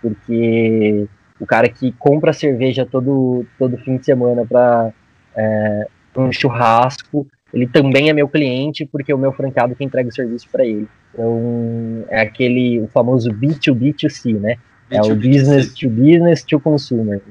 [0.00, 1.06] Porque
[1.40, 4.92] o cara que compra cerveja todo, todo fim de semana para
[5.36, 10.08] é, um churrasco, ele também é meu cliente porque é o meu franqueado que entrega
[10.08, 10.88] o serviço para ele.
[11.12, 14.56] Então, é aquele o famoso B2B2C, né?
[14.90, 17.22] É o business to business to consumer.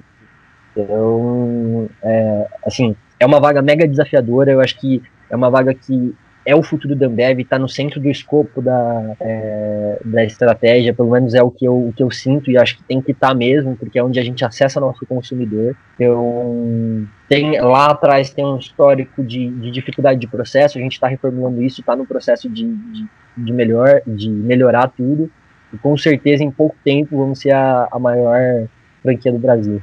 [0.72, 4.54] Então, é, assim, é uma vaga mega desafiadora.
[4.54, 8.02] Eu acho que é uma vaga que é o futuro da Ambev, está no centro
[8.02, 12.12] do escopo da, é, da estratégia, pelo menos é o que, eu, o que eu
[12.12, 14.80] sinto e acho que tem que estar tá mesmo, porque é onde a gente acessa
[14.80, 15.76] nosso consumidor.
[15.96, 21.08] Então, tem, lá atrás tem um histórico de, de dificuldade de processo, a gente está
[21.08, 25.32] reformulando isso, está no processo de, de, de, melhor, de melhorar tudo,
[25.72, 28.68] e com certeza em pouco tempo vamos ser a, a maior
[29.02, 29.82] franquia do Brasil.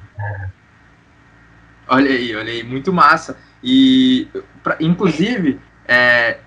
[1.88, 3.36] Olha aí, olha aí, muito massa.
[3.64, 4.28] E,
[4.62, 6.38] pra, inclusive, é,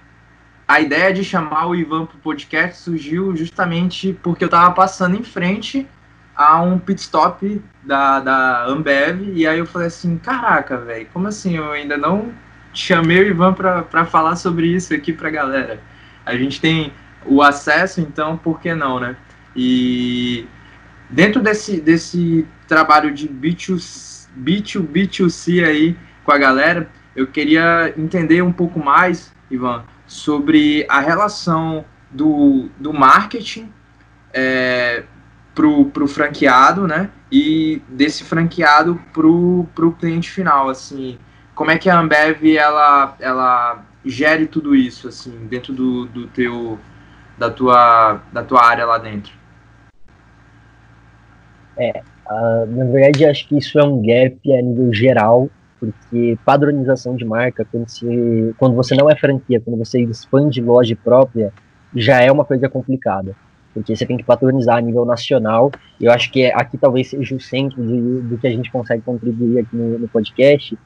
[0.67, 5.17] a ideia de chamar o Ivan para o podcast surgiu justamente porque eu estava passando
[5.17, 5.87] em frente
[6.35, 11.27] a um pit stop da, da Ambev e aí eu falei assim, caraca, velho, como
[11.27, 12.31] assim eu ainda não
[12.73, 15.79] chamei o Ivan para falar sobre isso aqui para galera?
[16.25, 16.93] A gente tem
[17.25, 19.15] o acesso, então por que não, né?
[19.55, 20.47] E
[21.09, 28.41] dentro desse, desse trabalho de B2, B2, B2C aí com a galera, eu queria entender
[28.41, 33.73] um pouco mais, Ivan, sobre a relação do, do marketing
[34.31, 35.03] é,
[35.55, 37.09] para o franqueado, né?
[37.31, 41.17] E desse franqueado para o cliente final, assim.
[41.55, 46.79] Como é que a Ambev, ela, ela gere tudo isso, assim, dentro do, do teu,
[47.37, 49.33] da tua, da tua área lá dentro?
[51.75, 55.49] É, uh, na verdade, acho que isso é um gap a nível geral
[55.83, 60.95] porque padronização de marca, quando, se, quando você não é franquia, quando você expande loja
[60.95, 61.51] própria,
[61.93, 63.35] já é uma coisa complicada,
[63.73, 65.69] porque você tem que padronizar a nível nacional.
[65.99, 69.59] Eu acho que aqui talvez seja o centro de, do que a gente consegue contribuir
[69.59, 70.77] aqui no, no podcast,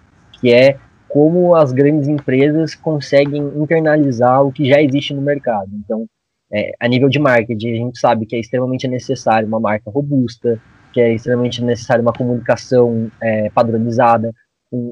[0.41, 5.69] que é como as grandes empresas conseguem internalizar o que já existe no mercado.
[5.73, 6.07] Então,
[6.51, 10.59] é, a nível de marketing, a gente sabe que é extremamente necessário uma marca robusta,
[10.91, 14.33] que é extremamente necessário uma comunicação é, padronizada,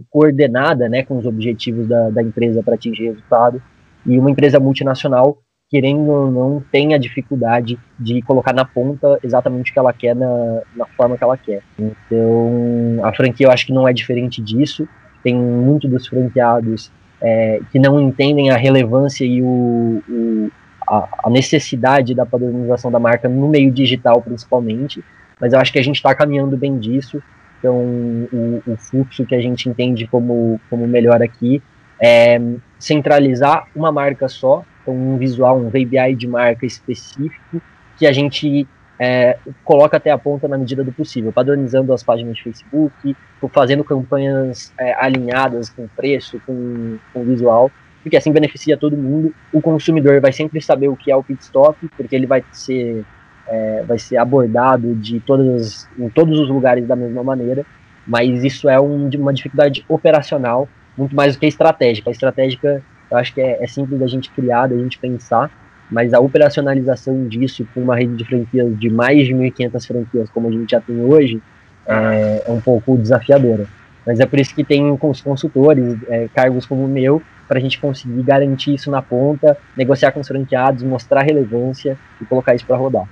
[0.09, 3.61] coordenada né, com os objetivos da, da empresa para atingir resultado.
[4.05, 5.37] E uma empresa multinacional,
[5.69, 10.15] querendo ou não, tem a dificuldade de colocar na ponta exatamente o que ela quer
[10.15, 11.61] na, na forma que ela quer.
[11.77, 14.87] Então, a franquia eu acho que não é diferente disso.
[15.23, 20.51] Tem muito dos franqueados é, que não entendem a relevância e o, o
[20.87, 25.03] a, a necessidade da padronização da marca no meio digital, principalmente.
[25.39, 27.21] Mas eu acho que a gente está caminhando bem disso.
[27.59, 31.61] Então, o, o, fluxo que a gente entende como, como melhor aqui
[31.99, 32.39] é
[32.77, 37.61] centralizar uma marca só, então um visual, um VBI de marca específico,
[37.97, 38.67] que a gente
[38.99, 43.15] é, coloca até a ponta na medida do possível, padronizando as páginas de Facebook,
[43.51, 47.71] fazendo campanhas é, alinhadas com preço, com, com visual,
[48.03, 49.33] porque assim beneficia todo mundo.
[49.51, 53.03] O consumidor vai sempre saber o que é o pit stop, porque ele vai ser
[53.47, 57.65] é, vai ser abordado de todas, em todos os lugares da mesma maneira,
[58.05, 62.09] mas isso é um, uma dificuldade operacional muito mais do que estratégica.
[62.09, 62.81] A estratégica,
[63.11, 65.51] eu acho que é, é simples da gente criar, da gente pensar,
[65.89, 70.47] mas a operacionalização disso com uma rede de franquias de mais de 1.500 franquias, como
[70.47, 71.41] a gente já tem hoje,
[71.85, 73.67] é, é um pouco desafiadora.
[74.05, 77.79] Mas é por isso que tem consultores, é, cargos como o meu, para a gente
[77.79, 82.77] conseguir garantir isso na ponta, negociar com os franqueados, mostrar relevância e colocar isso para
[82.77, 83.07] rodar.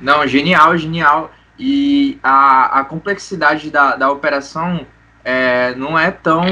[0.00, 1.32] Não, genial, genial.
[1.58, 4.86] E a, a complexidade da, da operação
[5.24, 6.44] é, não é tão,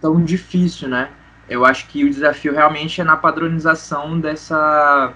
[0.00, 1.10] tão difícil, né?
[1.48, 5.12] Eu acho que o desafio realmente é na padronização dessa,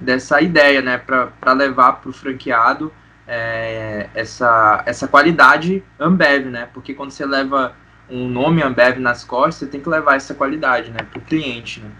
[0.00, 0.96] dessa ideia, né?
[0.96, 2.90] Para levar para o franqueado
[3.26, 6.68] é, essa, essa qualidade Ambev, né?
[6.72, 7.74] Porque quando você leva
[8.08, 11.80] um nome Ambev nas costas, você tem que levar essa qualidade, né, para o cliente,
[11.80, 11.90] né?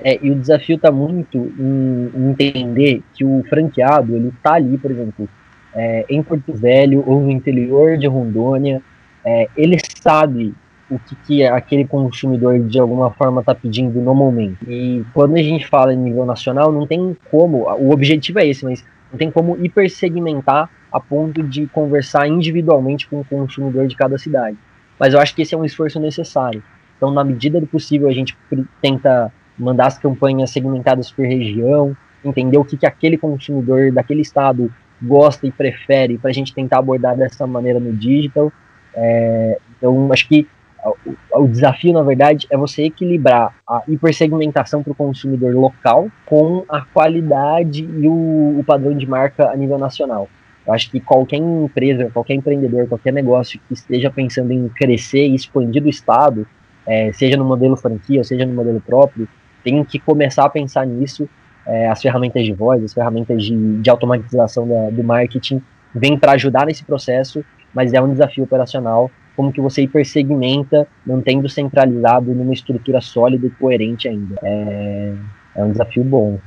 [0.00, 4.90] É, e o desafio está muito em, entender que o franqueado ele está ali, por
[4.90, 5.28] exemplo,
[5.74, 8.82] é, em Porto Velho ou no interior de Rondônia,
[9.24, 10.54] é, ele sabe
[10.90, 14.58] o que, que aquele consumidor de alguma forma está pedindo no momento.
[14.68, 18.64] E quando a gente fala em nível nacional, não tem como, o objetivo é esse,
[18.64, 24.16] mas não tem como hipersegmentar a ponto de conversar individualmente com o consumidor de cada
[24.16, 24.56] cidade.
[24.98, 26.62] Mas eu acho que esse é um esforço necessário.
[26.96, 28.36] Então, na medida do possível, a gente
[28.80, 34.72] tenta mandar as campanhas segmentadas por região, entender o que, que aquele consumidor daquele estado
[35.00, 38.52] gosta e prefere para a gente tentar abordar dessa maneira no digital.
[38.94, 40.46] É, então, acho que
[40.84, 46.64] o, o, desafio, na verdade, é você equilibrar a hipersegmentação para o consumidor local com
[46.68, 50.28] a qualidade e o, o, padrão de marca a nível nacional.
[50.66, 55.34] Eu acho que qualquer empresa, qualquer empreendedor, qualquer negócio que esteja pensando em crescer e
[55.34, 56.46] expandir do Estado,
[56.86, 59.28] é, seja no modelo franquia, seja no modelo próprio,
[59.66, 61.28] tem que começar a pensar nisso.
[61.66, 65.60] É, as ferramentas de voz, as ferramentas de, de automatização da, do marketing
[65.92, 69.10] vêm para ajudar nesse processo, mas é um desafio operacional.
[69.34, 74.36] Como que você hipersegmenta, mantendo centralizado numa estrutura sólida e coerente ainda.
[74.40, 75.12] É,
[75.56, 76.38] é um desafio bom.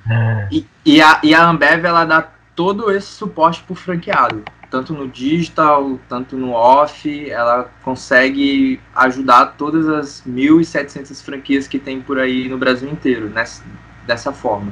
[0.49, 4.93] E, e, a, e a Ambev, ela dá todo esse suporte para o franqueado tanto
[4.93, 12.19] no digital, tanto no off, ela consegue ajudar todas as 1.700 franquias que tem por
[12.19, 13.63] aí no Brasil inteiro, nessa,
[14.05, 14.71] dessa forma.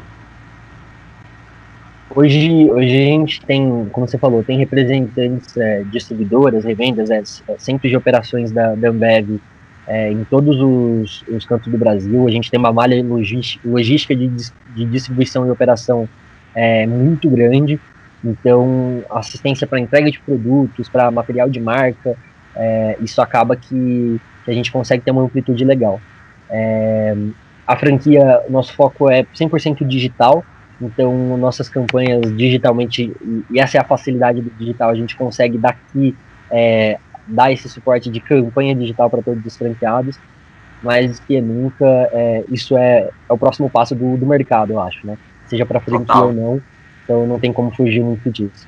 [2.15, 7.21] Hoje, hoje a gente tem, como você falou, tem representantes, é, distribuidoras, revendas, é,
[7.57, 9.39] centros de operações da, da Ambev
[9.87, 12.27] é, em todos os, os, cantos do Brasil.
[12.27, 16.07] A gente tem uma malha logística, logística de, de distribuição e operação
[16.55, 17.79] é, muito grande.
[18.27, 22.17] Então, assistência para entrega de produtos, para material de marca,
[22.53, 26.01] é, isso acaba que, que, a gente consegue ter uma amplitude legal.
[26.49, 27.15] É,
[27.65, 30.43] a franquia, nosso foco é 100% digital,
[30.81, 33.13] então nossas campanhas digitalmente,
[33.49, 36.15] e essa é a facilidade do digital, a gente consegue daqui
[36.51, 40.19] é, dar esse suporte de campanha digital para todos os franqueados,
[40.83, 45.05] mas que nunca, é, isso é, é, o próximo passo do, do mercado, eu acho,
[45.07, 45.17] né?
[45.45, 46.27] Seja para franquia Total.
[46.27, 46.61] ou não,
[47.07, 48.67] então não tem como fugir muito disso.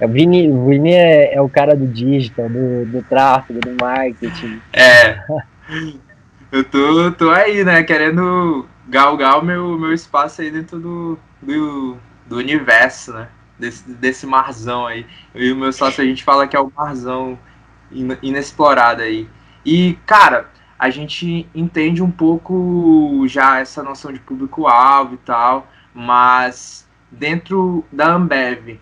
[0.00, 4.60] O Vini, o Vini é, é o cara do digital, do, do tráfego, do marketing.
[4.72, 5.20] É.
[6.50, 7.82] Eu tô, tô aí, né?
[7.82, 13.28] Querendo galgar o meu, meu espaço aí dentro do, do, do universo, né?
[13.58, 15.06] Desse, desse marzão aí.
[15.34, 17.38] Eu e o meu sócio, a gente fala que é o marzão
[18.22, 19.28] inexplorado aí.
[19.66, 26.88] E, cara, a gente entende um pouco já essa noção de público-alvo e tal, mas
[27.18, 28.78] dentro da Ambev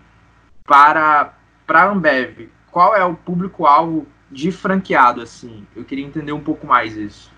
[0.65, 1.33] para
[1.65, 5.65] para Ambev, qual é o público-alvo de franqueado assim?
[5.75, 7.31] Eu queria entender um pouco mais isso.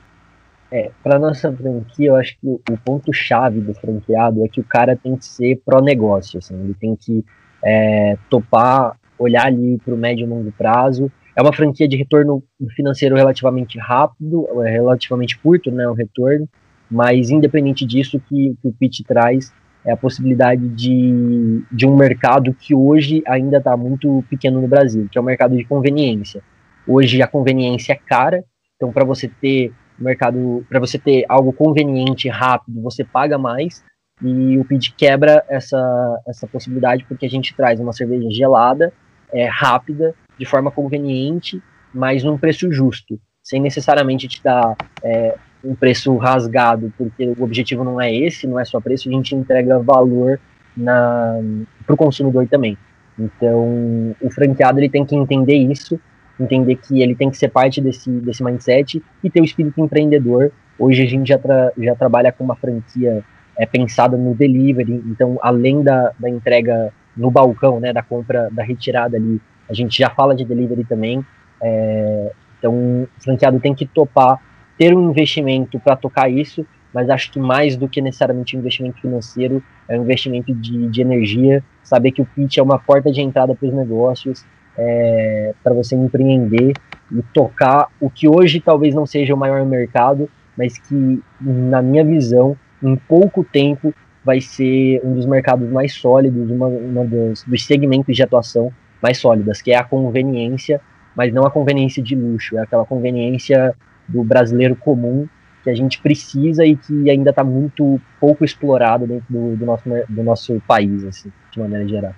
[0.71, 4.63] É, para nossa franquia, eu acho que o, ponto chave do franqueado é que o
[4.63, 7.23] cara tem que ser pró negócio, assim, ele tem que
[7.63, 11.12] é, topar, olhar ali para o médio e longo prazo.
[11.36, 12.43] É uma franquia de retorno
[12.75, 16.49] financeiro relativamente rápido, é relativamente curto, né, o retorno,
[16.89, 19.53] mas independente disso que, que o pitch traz
[19.86, 25.08] é a possibilidade de, de um mercado que hoje ainda está muito pequeno no Brasil,
[25.12, 26.41] que é o mercado de conveniência.
[26.88, 28.43] Hoje a conveniência é cara,
[28.76, 33.84] então para você ter mercado, para você ter algo conveniente, rápido, você paga mais.
[34.21, 38.93] E o PID quebra essa, essa possibilidade porque a gente traz uma cerveja gelada,
[39.32, 41.62] é, rápida, de forma conveniente,
[41.93, 47.84] mas num preço justo, sem necessariamente te dar é, um preço rasgado, porque o objetivo
[47.84, 50.39] não é esse, não é só preço, a gente entrega valor
[50.78, 52.78] para o consumidor também.
[53.17, 55.99] Então, o franqueado ele tem que entender isso,
[56.39, 60.51] entender que ele tem que ser parte desse, desse mindset e ter o espírito empreendedor.
[60.78, 63.23] Hoje a gente já, tra já trabalha com uma franquia
[63.58, 68.62] é, pensada no delivery, então além da, da entrega no balcão, né, da compra, da
[68.63, 71.25] retirada ali, a gente já fala de delivery também.
[71.62, 74.41] É, então, o franqueado tem que topar
[74.77, 79.01] ter um investimento para tocar isso, mas acho que mais do que necessariamente um investimento
[79.01, 83.21] financeiro, é um investimento de, de energia, saber que o pitch é uma porta de
[83.21, 84.45] entrada para os negócios,
[84.77, 86.73] é, para você empreender
[87.11, 92.03] e tocar o que hoje talvez não seja o maior mercado, mas que, na minha
[92.03, 97.65] visão, em pouco tempo vai ser um dos mercados mais sólidos, uma, uma dos, dos
[97.65, 100.81] segmentos de atuação mais sólidas, que é a conveniência,
[101.15, 103.75] mas não a conveniência de luxo, é aquela conveniência
[104.07, 105.27] do brasileiro comum
[105.65, 109.83] que a gente precisa e que ainda está muito pouco explorado dentro do, do, nosso,
[110.07, 112.13] do nosso país, assim, de maneira geral.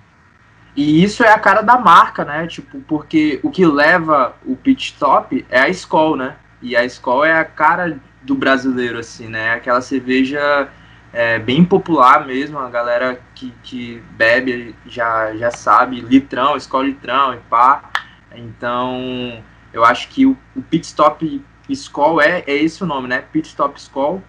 [0.76, 2.46] e isso é a cara da marca, né?
[2.46, 6.36] Tipo, porque o que leva o pit stop é a Skol, né?
[6.60, 9.52] E a Skol é a cara do brasileiro, assim, né?
[9.52, 10.68] Aquela cerveja
[11.10, 17.32] é, bem popular mesmo, a galera que, que bebe já, já sabe, litrão, Skol litrão
[17.32, 17.82] e pá.
[18.36, 21.42] Então, eu acho que o, o pit stop
[21.72, 23.22] Skol é, é esse o nome, né?
[23.32, 24.22] Pit stop Skol.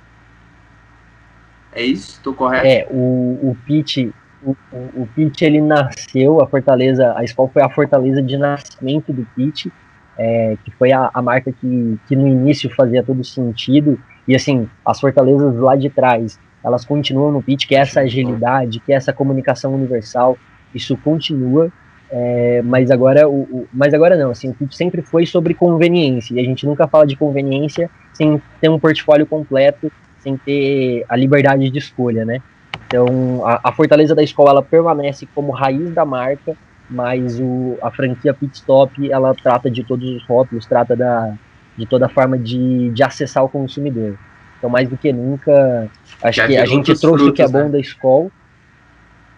[1.72, 2.18] É isso?
[2.18, 2.66] Estou correto?
[2.66, 7.70] É, o, o pit o, o, Pete ele nasceu, a Fortaleza, a Skol foi a
[7.70, 9.72] Fortaleza de nascimento do Pete,
[10.18, 14.70] é, que foi a, a, marca que, que no início fazia todo sentido, e assim,
[14.86, 18.96] as Fortalezas lá de trás, elas continuam no Pete, que é essa agilidade, que é
[18.96, 20.38] essa comunicação universal,
[20.74, 21.72] isso continua,
[22.12, 26.40] é, mas agora o, o, mas agora não, assim, o sempre foi sobre conveniência, e
[26.40, 31.70] a gente nunca fala de conveniência sem ter um portfólio completo, sem ter a liberdade
[31.70, 32.42] de escolha, né?
[32.88, 36.58] Então, a, a, fortaleza da escola ela permanece como raiz da marca,
[36.90, 41.34] mas o, a franquia Pitstop ela trata de todos os rótulos, trata da,
[41.78, 44.18] de toda a forma de, de acessar o consumidor.
[44.58, 45.88] Então, mais do que nunca,
[46.22, 47.70] acho já que a gente trouxe frutos, o que é bom né?
[47.70, 48.30] da escola,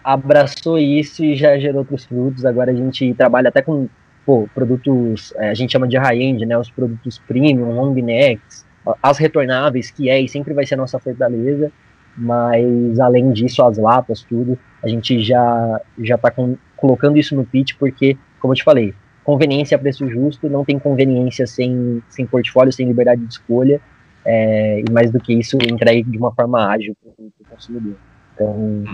[0.04, 2.44] abraçou isso e já gerou outros frutos.
[2.44, 3.88] Agora a gente trabalha até com
[4.24, 6.56] pô, produtos, é, a gente chama de high-end, né?
[6.56, 8.66] Os produtos premium, long necks,
[9.02, 11.72] as retornáveis, que é e sempre vai ser a nossa fortaleza
[12.16, 16.32] mas além disso, as latas, tudo, a gente já já está
[16.76, 20.78] colocando isso no pitch porque, como eu te falei, conveniência a preço justo, não tem
[20.78, 23.80] conveniência sem, sem portfólio, sem liberdade de escolha,
[24.24, 27.96] é, e mais do que isso, entregue de uma forma ágil para o consumidor.
[28.34, 28.84] Então,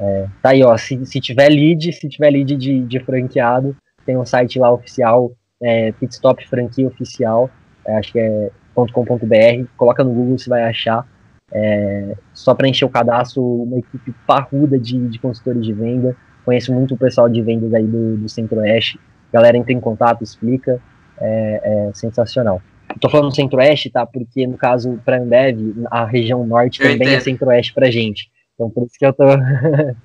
[0.00, 4.16] é, tá aí, ó, se, se tiver lead, se tiver lead de, de franqueado, tem
[4.16, 5.30] um site lá oficial,
[5.62, 7.50] é, Pitstop Franquia Oficial,
[7.86, 11.06] é, acho que é .com.br, coloca no Google, você vai achar,
[11.52, 16.16] é, só para encher o cadastro, uma equipe parruda de, de consultores de venda.
[16.44, 18.98] Conheço muito o pessoal de vendas aí do, do Centro-Oeste.
[19.32, 20.80] Galera entra em contato, explica.
[21.20, 22.62] É, é sensacional.
[22.94, 24.06] Estou falando Centro-Oeste, tá?
[24.06, 27.16] Porque no caso, para a Ambev, a região norte eu também é entendo.
[27.16, 28.30] é Centro-Oeste para gente.
[28.60, 29.24] Então por isso que eu tô.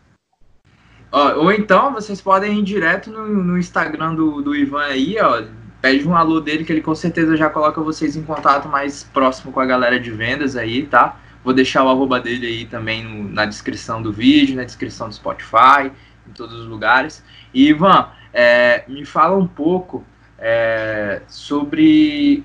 [1.12, 5.44] ou então vocês podem ir direto no, no Instagram do, do Ivan aí, ó.
[5.82, 9.52] Pede um alô dele que ele com certeza já coloca vocês em contato mais próximo
[9.52, 11.20] com a galera de vendas aí, tá?
[11.44, 15.14] Vou deixar o arroba dele aí também no, na descrição do vídeo, na descrição do
[15.14, 15.92] Spotify,
[16.28, 17.24] em todos os lugares.
[17.54, 20.04] E Ivan, é, me fala um pouco
[20.40, 22.44] é, sobre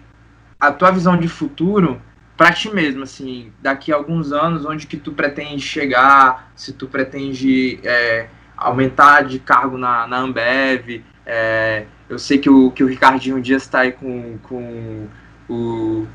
[0.59, 2.03] a tua visão de futuro
[2.41, 6.89] para ti mesmo, assim, daqui a alguns anos, onde que tu pretende chegar, se tu
[6.89, 12.87] pretende é, aumentar de cargo na, na Ambev, é, eu sei que o, que o
[12.87, 15.07] Ricardinho um dia está aí com, com
[15.51, 16.07] o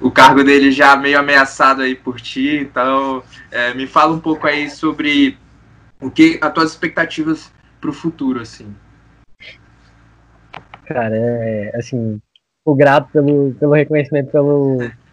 [0.00, 4.46] o cargo dele já meio ameaçado aí por ti, então é, me fala um pouco
[4.46, 5.36] aí sobre
[6.00, 8.74] o que as tuas expectativas para o futuro, assim.
[10.86, 12.20] Cara, é, assim,
[12.64, 14.78] o grato pelo, pelo reconhecimento, pelo,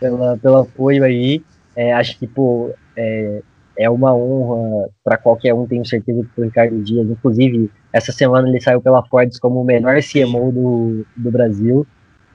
[0.00, 1.42] pela, pelo apoio aí,
[1.74, 3.42] é, acho que, pô, é,
[3.78, 8.48] é uma honra para qualquer um, tenho certeza que o Ricardo Dias, inclusive, essa semana
[8.48, 11.86] ele saiu pela Forbes como o melhor CMO do, do Brasil,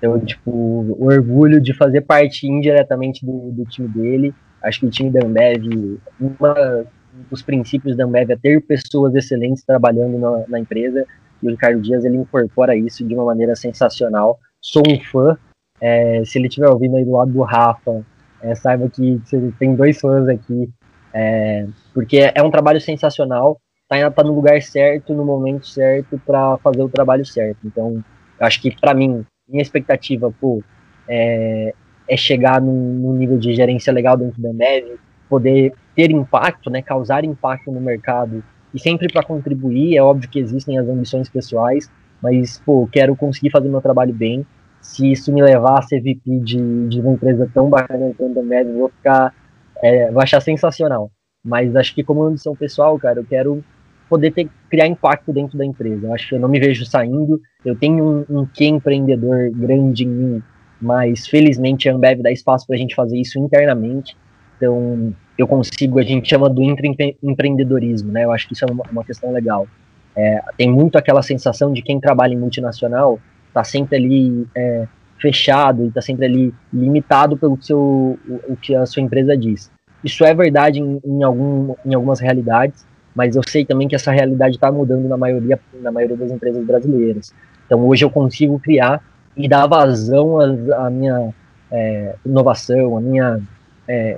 [0.01, 4.33] então, tipo, o orgulho de fazer parte indiretamente do, do time dele.
[4.63, 6.85] Acho que o time da Ambev, uma
[7.29, 11.05] dos princípios da Ambev é ter pessoas excelentes trabalhando na, na, empresa.
[11.41, 14.39] E o Ricardo Dias, ele incorpora isso de uma maneira sensacional.
[14.59, 15.37] Sou um fã.
[15.81, 18.05] É, se ele estiver ouvindo aí do lado do Rafa,
[18.41, 20.69] é, saiba que você tem dois fãs aqui.
[21.13, 23.59] É, porque é um trabalho sensacional.
[23.89, 27.57] Tá, tá no lugar certo, no momento certo, para fazer o trabalho certo.
[27.65, 28.01] Então,
[28.39, 30.63] acho que para mim, minha expectativa, pô,
[31.07, 31.73] é,
[32.07, 34.97] é chegar num, num, nível de gerência legal dentro da Ambev,
[35.29, 39.97] poder ter impacto, né, causar impacto no mercado e sempre para contribuir.
[39.97, 41.91] É óbvio que existem as ambições pessoais,
[42.21, 44.45] mas pô, quero conseguir fazer meu trabalho bem.
[44.81, 48.41] Se isso me levar a ser VP de, de uma empresa tão bacana quanto a
[48.41, 49.33] Ambev, vou ficar,
[49.81, 51.11] é, vou achar sensacional.
[51.43, 53.63] Mas acho que como ambição pessoal, cara, eu quero
[54.09, 56.07] poder ter, criar impacto dentro da empresa.
[56.07, 57.39] Eu acho que eu não me vejo saindo.
[57.63, 60.43] Eu tenho um, um que empreendedor grande em mim,
[60.81, 64.17] mas felizmente a Ambev dá espaço para a gente fazer isso internamente.
[64.57, 68.25] Então eu consigo, a gente chama do empreendedorismo, né?
[68.25, 69.67] Eu acho que isso é uma, uma questão legal.
[70.15, 73.17] É, tem muito aquela sensação de quem trabalha em multinacional
[73.51, 74.87] está sempre ali é,
[75.19, 79.71] fechado está sempre ali limitado pelo seu, o, o, que a sua empresa diz.
[80.03, 82.85] Isso é verdade em, em, algum, em algumas realidades,
[83.15, 86.65] mas eu sei também que essa realidade está mudando na maioria, na maioria das empresas
[86.65, 87.33] brasileiras.
[87.65, 89.03] Então hoje eu consigo criar
[89.37, 91.33] e dar vazão à, minha
[91.71, 93.39] é, inovação, à minha
[93.87, 94.17] é,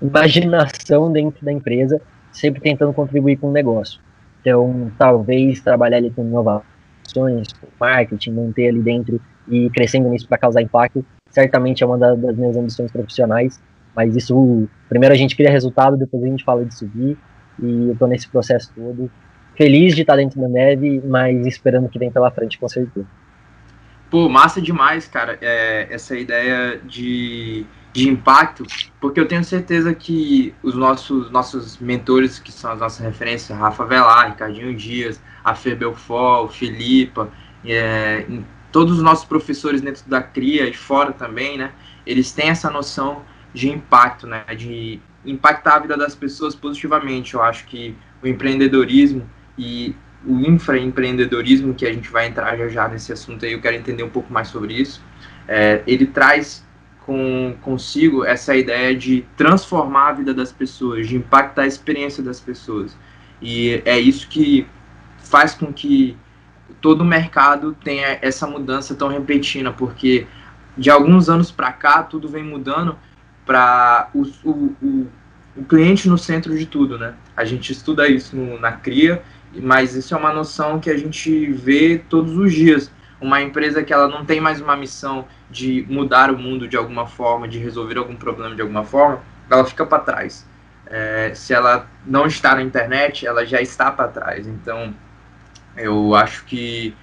[0.00, 4.00] imaginação dentro da empresa, sempre tentando contribuir com o negócio.
[4.40, 6.73] Então, talvez trabalhar ali com inovações,
[7.12, 7.44] com
[7.80, 12.56] marketing, manter ali dentro e crescendo nisso para causar impacto, certamente é uma das minhas
[12.56, 13.60] ambições profissionais.
[13.94, 17.16] Mas isso, primeiro a gente cria resultado, depois a gente fala de subir.
[17.62, 19.10] E eu tô nesse processo todo.
[19.56, 23.06] Feliz de estar dentro da neve, mas esperando que vem pela frente, com certeza.
[24.10, 27.64] Pô, massa demais, cara, é, essa ideia de,
[27.94, 28.66] de impacto,
[29.00, 33.84] porque eu tenho certeza que os nossos, nossos mentores, que são as nossas referências, Rafa
[33.84, 37.30] Velar, Ricardinho Dias, a Fer Belfort, Filipa,
[37.64, 38.26] é,
[38.72, 41.70] todos os nossos professores dentro da CRIA e fora também, né,
[42.04, 43.22] eles têm essa noção
[43.54, 47.34] de impacto, né, de impactar a vida das pessoas positivamente.
[47.34, 49.24] Eu acho que o empreendedorismo
[49.56, 49.94] e
[50.26, 54.02] o infraempreendedorismo, que a gente vai entrar já já nesse assunto aí, eu quero entender
[54.02, 55.00] um pouco mais sobre isso,
[55.46, 56.63] é, ele traz
[57.06, 62.40] com, consigo essa ideia de transformar a vida das pessoas, de impactar a experiência das
[62.40, 62.96] pessoas.
[63.40, 64.66] E é isso que
[65.18, 66.16] faz com que
[66.80, 70.26] todo o mercado tenha essa mudança tão repentina, porque
[70.76, 72.96] de alguns anos para cá tudo vem mudando
[73.44, 75.06] para o, o, o,
[75.56, 77.14] o, cliente no centro de tudo, né?
[77.36, 79.22] A gente estuda isso no, na CRIA,
[79.54, 82.90] mas isso é uma noção que a gente vê todos os dias.
[83.24, 87.06] Uma empresa que ela não tem mais uma missão de mudar o mundo de alguma
[87.06, 90.46] forma, de resolver algum problema de alguma forma, ela fica para trás.
[90.86, 94.46] É, se ela não está na internet, ela já está para trás.
[94.46, 94.94] Então,
[95.74, 96.94] eu acho que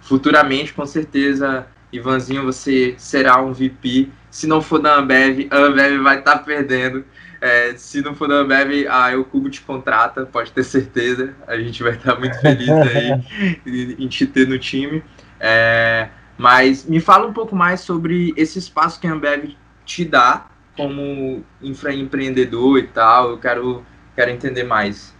[0.00, 6.02] futuramente, com certeza, Ivanzinho, você será um VP se não for da Ambev, a Ambev
[6.02, 7.02] vai estar tá perdendo.
[7.40, 11.34] É, se não for da Ambev, a Eucubo te contrata, pode ter certeza.
[11.46, 15.02] A gente vai estar tá muito feliz aí em te ter no time.
[15.40, 16.08] É,
[16.38, 21.42] mas me fala um pouco mais sobre esse espaço que a Ambev te dá como
[21.62, 23.30] infraempreendedor e tal.
[23.30, 23.84] Eu quero,
[24.14, 25.14] quero entender mais.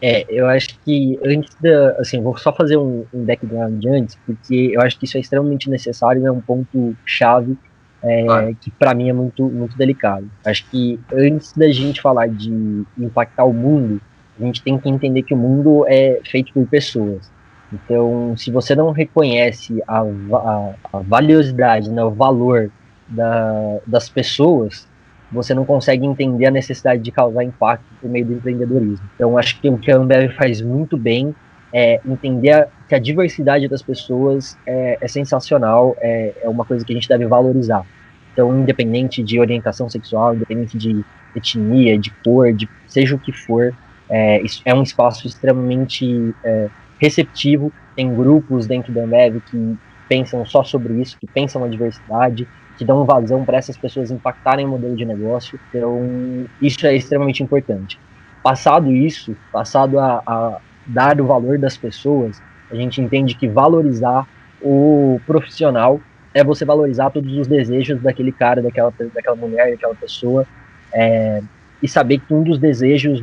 [0.00, 1.92] É, eu acho que antes da.
[1.98, 5.70] Assim, vou só fazer um, um background antes, porque eu acho que isso é extremamente
[5.70, 7.56] necessário, é um ponto chave
[8.02, 8.52] é, ah.
[8.60, 10.28] que para mim é muito, muito delicado.
[10.44, 14.00] Acho que antes da gente falar de impactar o mundo,
[14.40, 17.30] a gente tem que entender que o mundo é feito por pessoas.
[17.72, 22.70] Então, se você não reconhece a, a, a valiosidade, né, o valor
[23.08, 24.86] da, das pessoas,
[25.30, 29.04] você não consegue entender a necessidade de causar impacto por meio do empreendedorismo.
[29.14, 31.34] Então, acho que o que a Ambev faz muito bem
[31.72, 36.92] é entender que a diversidade das pessoas é, é sensacional, é, é, uma coisa que
[36.92, 37.86] a gente deve valorizar.
[38.32, 41.02] Então, independente de orientação sexual, independente de
[41.34, 43.74] etnia, de cor, de seja o que for,
[44.10, 46.68] é, é um espaço extremamente é,
[47.02, 47.72] receptivo.
[47.96, 49.76] Tem grupos dentro da Ambev que
[50.08, 52.46] pensam só sobre isso, que pensam na diversidade,
[52.78, 55.58] que dão vazão para essas pessoas impactarem o modelo de negócio.
[55.68, 57.98] Então, isso é extremamente importante.
[58.42, 62.40] Passado isso, passado a, a dar o valor das pessoas,
[62.70, 64.26] a gente entende que valorizar
[64.60, 66.00] o profissional
[66.34, 70.46] é você valorizar todos os desejos daquele cara, daquela, daquela mulher, daquela pessoa,
[70.94, 71.42] é,
[71.82, 73.22] e saber que um dos desejos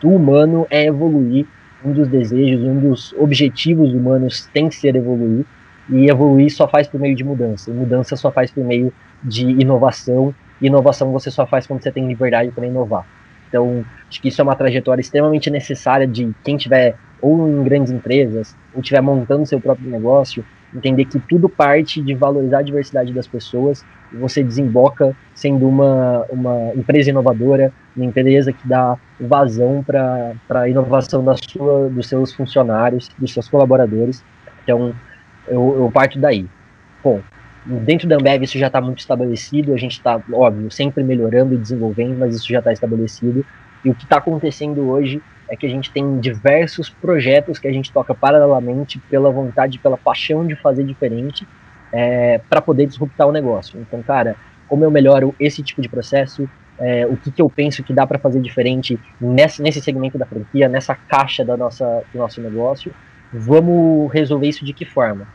[0.00, 1.46] do humano é evoluir,
[1.86, 5.44] um dos desejos, um dos objetivos humanos tem que ser evoluir,
[5.88, 7.70] e evoluir só faz por meio de mudança.
[7.70, 10.34] E mudança só faz por meio de inovação.
[10.60, 13.06] E inovação você só faz quando você tem liberdade para inovar.
[13.48, 17.92] Então, acho que isso é uma trajetória extremamente necessária de quem tiver ou em grandes
[17.92, 20.44] empresas, ou estiver montando seu próprio negócio,
[20.74, 26.24] entender que tudo parte de valorizar a diversidade das pessoas e você desemboca sendo uma,
[26.28, 32.32] uma empresa inovadora, uma empresa que dá vazão para a inovação da sua, dos seus
[32.32, 34.24] funcionários, dos seus colaboradores.
[34.62, 34.94] Então,
[35.48, 36.46] eu, eu parto daí.
[37.02, 37.20] Bom,
[37.64, 41.58] dentro da Ambev isso já está muito estabelecido, a gente está, óbvio, sempre melhorando e
[41.58, 43.44] desenvolvendo, mas isso já está estabelecido.
[43.84, 47.72] E o que está acontecendo hoje é que a gente tem diversos projetos que a
[47.72, 51.46] gente toca paralelamente pela vontade, pela paixão de fazer diferente
[51.92, 53.80] é, para poder disruptar o negócio.
[53.80, 54.36] Então, cara,
[54.68, 58.06] como eu melhoro esse tipo de processo, é, o que, que eu penso que dá
[58.06, 62.92] para fazer diferente nesse, nesse segmento da franquia, nessa caixa da nossa, do nosso negócio,
[63.32, 65.26] vamos resolver isso de que forma?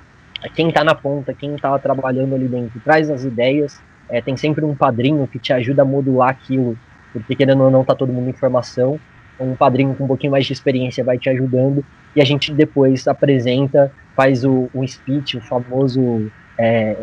[0.56, 4.66] Quem está na ponta, quem está trabalhando ali dentro, traz as ideias, é, tem sempre
[4.66, 6.78] um padrinho que te ajuda a modular aquilo,
[7.14, 9.00] porque querendo ou não tá todo mundo em formação,
[9.44, 11.84] um padrinho com um pouquinho mais de experiência vai te ajudando,
[12.16, 16.96] e a gente depois apresenta, faz o, o speech, o famoso é,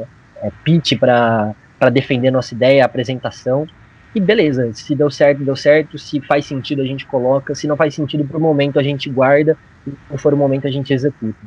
[0.43, 1.55] é, pitch para
[1.93, 3.67] defender nossa ideia, a apresentação,
[4.15, 7.77] e beleza, se deu certo, deu certo, se faz sentido a gente coloca, se não
[7.77, 11.39] faz sentido pro momento a gente guarda, se for o momento a gente executa.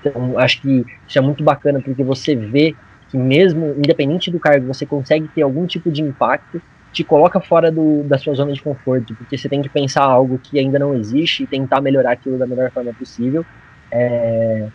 [0.00, 2.74] Então, acho que isso é muito bacana porque você vê
[3.08, 6.60] que mesmo independente do cargo, você consegue ter algum tipo de impacto
[6.92, 10.38] te coloca fora do, da sua zona de conforto, porque você tem que pensar algo
[10.38, 13.44] que ainda não existe e tentar melhorar aquilo da melhor forma possível.
[13.90, 14.68] É,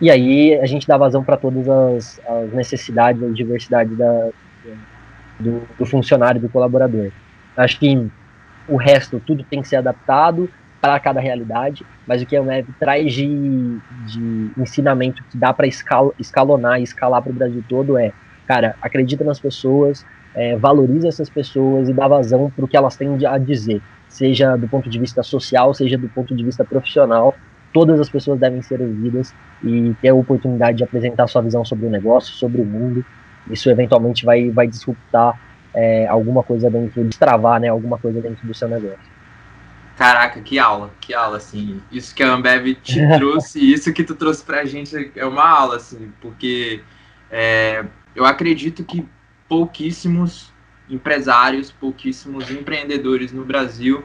[0.00, 4.30] e aí a gente dá vazão para todas as, as, necessidades, as diversidades da,
[5.38, 7.10] do, do funcionário, do colaborador.
[7.56, 8.10] Acho que
[8.68, 10.48] o resto, tudo tem que ser adaptado
[10.80, 15.66] para cada realidade, mas o que a Ambev traz de, de ensinamento que dá para
[15.66, 18.12] escal, escalonar e escalar para o Brasil todo é,
[18.46, 22.96] cara, acredita nas pessoas, é, valoriza essas pessoas e dá vazão para o que elas
[22.96, 27.34] têm a dizer, seja do ponto de vista social, seja do ponto de vista profissional,
[27.72, 31.86] todas as pessoas devem ser ouvidas e ter a oportunidade de apresentar sua visão sobre
[31.86, 33.04] o negócio, sobre o mundo.
[33.48, 35.40] Isso eventualmente vai, vai disruptar
[35.74, 38.98] é, alguma coisa dentro, destravar né, alguma coisa dentro do seu negócio.
[39.96, 41.80] Caraca, que aula, que aula, assim.
[41.92, 45.76] Isso que a Ambev te trouxe, isso que tu trouxe pra gente é uma aula,
[45.76, 46.82] assim, porque
[47.30, 49.06] é, eu acredito que
[49.50, 50.52] pouquíssimos
[50.88, 54.04] empresários, pouquíssimos empreendedores no Brasil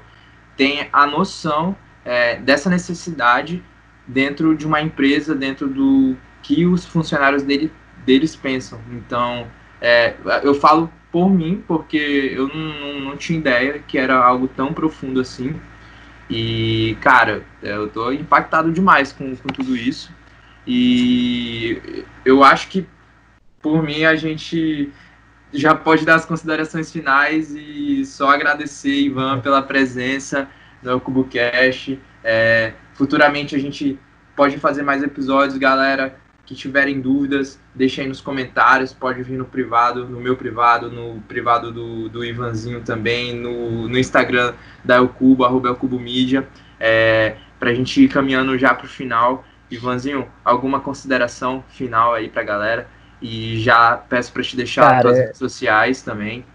[0.58, 3.64] têm a noção é, dessa necessidade
[4.08, 7.72] dentro de uma empresa, dentro do que os funcionários dele,
[8.06, 8.80] deles pensam.
[8.92, 9.48] Então,
[9.80, 14.48] é, eu falo por mim, porque eu não, não, não, tinha ideia que era algo
[14.48, 15.56] tão profundo assim.
[16.28, 20.12] E, cara, eu tô impactado demais com, com tudo isso.
[20.66, 22.88] E eu acho que,
[23.62, 24.92] por mim, a gente
[25.58, 30.48] já pode dar as considerações finais e só agradecer, Ivan, pela presença
[30.82, 32.00] no CuboCast.
[32.24, 34.00] É, futuramente a gente
[34.36, 36.18] pode fazer mais episódios, galera.
[36.46, 38.94] Que tiverem dúvidas, deixem aí nos comentários.
[38.94, 43.98] Pode vir no privado, no meu privado, no privado do, do Ivanzinho também, no, no
[43.98, 44.54] Instagram
[44.84, 46.48] da Elcubo, arroba Elcubo Mídia.
[46.80, 49.44] É, para a gente ir caminhando já para o final.
[49.72, 52.95] Ivanzinho, alguma consideração final aí para a galera?
[53.22, 56.46] E já peço para te deixar Cara, as redes sociais também.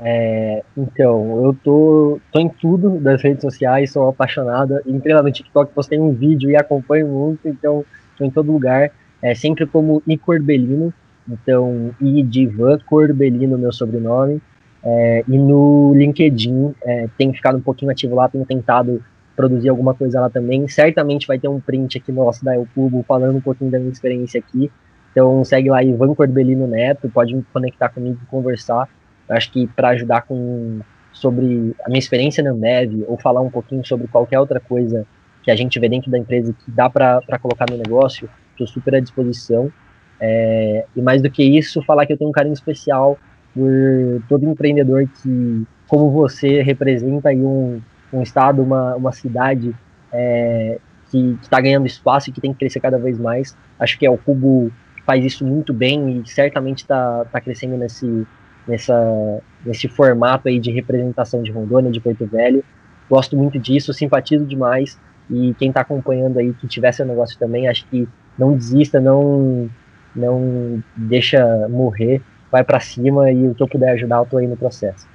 [0.00, 4.82] É, então, eu tô, tô em tudo das redes sociais, sou apaixonada.
[4.86, 7.84] Entrei lá no TikTok, postei um vídeo e acompanho muito, então
[8.16, 8.90] tô em todo lugar.
[9.20, 10.92] É sempre como I Corbelino,
[11.28, 14.40] então I de Ivan Corbelino, meu sobrenome.
[14.82, 19.02] É, e no LinkedIn, é, tenho ficado um pouquinho ativo lá, tenho tentado
[19.38, 20.66] produzir alguma coisa lá também.
[20.66, 23.92] Certamente vai ter um print aqui nosso da El Cubo falando um pouquinho da minha
[23.92, 24.68] experiência aqui.
[25.12, 28.88] Então segue lá Ivan Corbelino Neto, pode me conectar comigo e conversar.
[29.28, 30.80] Acho que para ajudar com
[31.12, 35.06] sobre a minha experiência na Ambev ou falar um pouquinho sobre qualquer outra coisa
[35.44, 38.96] que a gente vê dentro da empresa que dá para colocar no negócio, estou super
[38.96, 39.72] à disposição.
[40.20, 43.16] É, e mais do que isso, falar que eu tenho um carinho especial
[43.54, 47.80] por todo empreendedor que, como você, representa aí um,
[48.12, 49.74] um estado, uma, uma cidade
[50.12, 50.78] é,
[51.10, 53.56] que está ganhando espaço e que tem que crescer cada vez mais.
[53.78, 54.72] Acho que é o Cubo
[55.04, 58.26] faz isso muito bem e certamente está tá crescendo nesse,
[58.66, 62.62] nessa, nesse formato aí de representação de Rondônia, de Porto Velho.
[63.08, 64.98] Gosto muito disso, simpatizo demais.
[65.30, 68.06] E quem está acompanhando aí, que tiver seu negócio também, acho que
[68.38, 69.68] não desista, não,
[70.14, 74.46] não deixa morrer, vai para cima e o que eu puder ajudar, eu tô aí
[74.46, 75.06] no processo.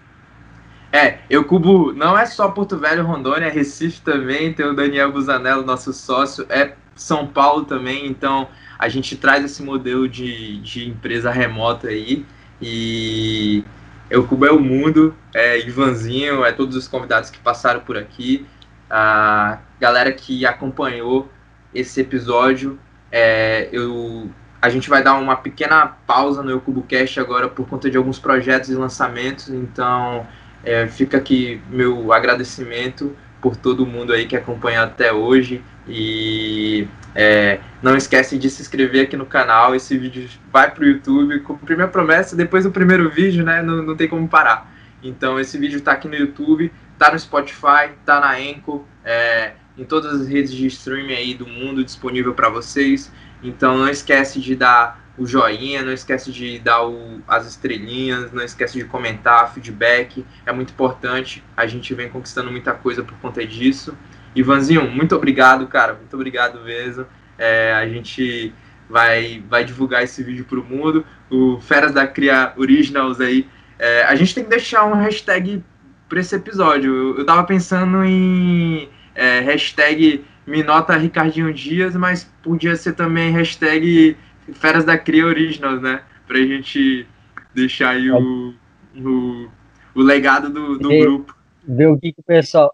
[0.94, 5.12] É, eu cubo não é só Porto Velho, Rondônia, é Recife também, tem o Daniel
[5.12, 10.88] Busanello, nosso sócio, é São Paulo também, então a gente traz esse modelo de, de
[10.88, 12.24] empresa remota aí.
[12.62, 13.64] E
[14.08, 18.46] eu Cubo é o mundo, é Ivanzinho, é todos os convidados que passaram por aqui,
[18.88, 21.28] a galera que acompanhou
[21.74, 22.78] esse episódio.
[23.12, 24.30] É, eu,
[24.62, 28.70] a gente vai dar uma pequena pausa no EuCuboCast agora por conta de alguns projetos
[28.70, 30.28] e lançamentos, então
[30.64, 37.60] é, fica aqui meu agradecimento por todo mundo aí que acompanhou até hoje e é,
[37.82, 39.76] não esquece de se inscrever aqui no canal.
[39.76, 41.40] Esse vídeo vai para o YouTube.
[41.42, 43.62] Cumpri minha promessa, depois do primeiro vídeo, né?
[43.62, 44.72] Não, não tem como parar.
[45.04, 49.84] Então, esse vídeo está aqui no YouTube, tá no Spotify, tá na Anchor, é, em
[49.84, 53.12] todas as redes de streaming aí do mundo disponível para vocês.
[53.44, 58.44] Então, não esquece de dar o joinha, não esquece de dar o, as estrelinhas, não
[58.44, 61.44] esquece de comentar, feedback, é muito importante.
[61.56, 63.96] A gente vem conquistando muita coisa por conta disso.
[64.36, 65.94] Ivanzinho, muito obrigado, cara.
[65.94, 67.06] Muito obrigado mesmo.
[67.38, 68.54] É, a gente
[68.90, 71.06] vai, vai divulgar esse vídeo para o mundo.
[71.30, 73.48] O Feras da Cria Originals aí.
[73.78, 75.64] É, a gente tem que deixar um hashtag
[76.10, 76.96] para esse episódio.
[76.96, 84.18] Eu, eu tava pensando em é, hashtag Minota Ricardinho Dias, mas podia ser também hashtag
[84.54, 86.02] Feras da Cria Originals, né?
[86.28, 87.08] Pra gente
[87.54, 88.54] deixar aí o,
[88.96, 89.50] o,
[89.96, 91.36] o legado do, do grupo.
[91.66, 92.74] Ver o que, que o pessoal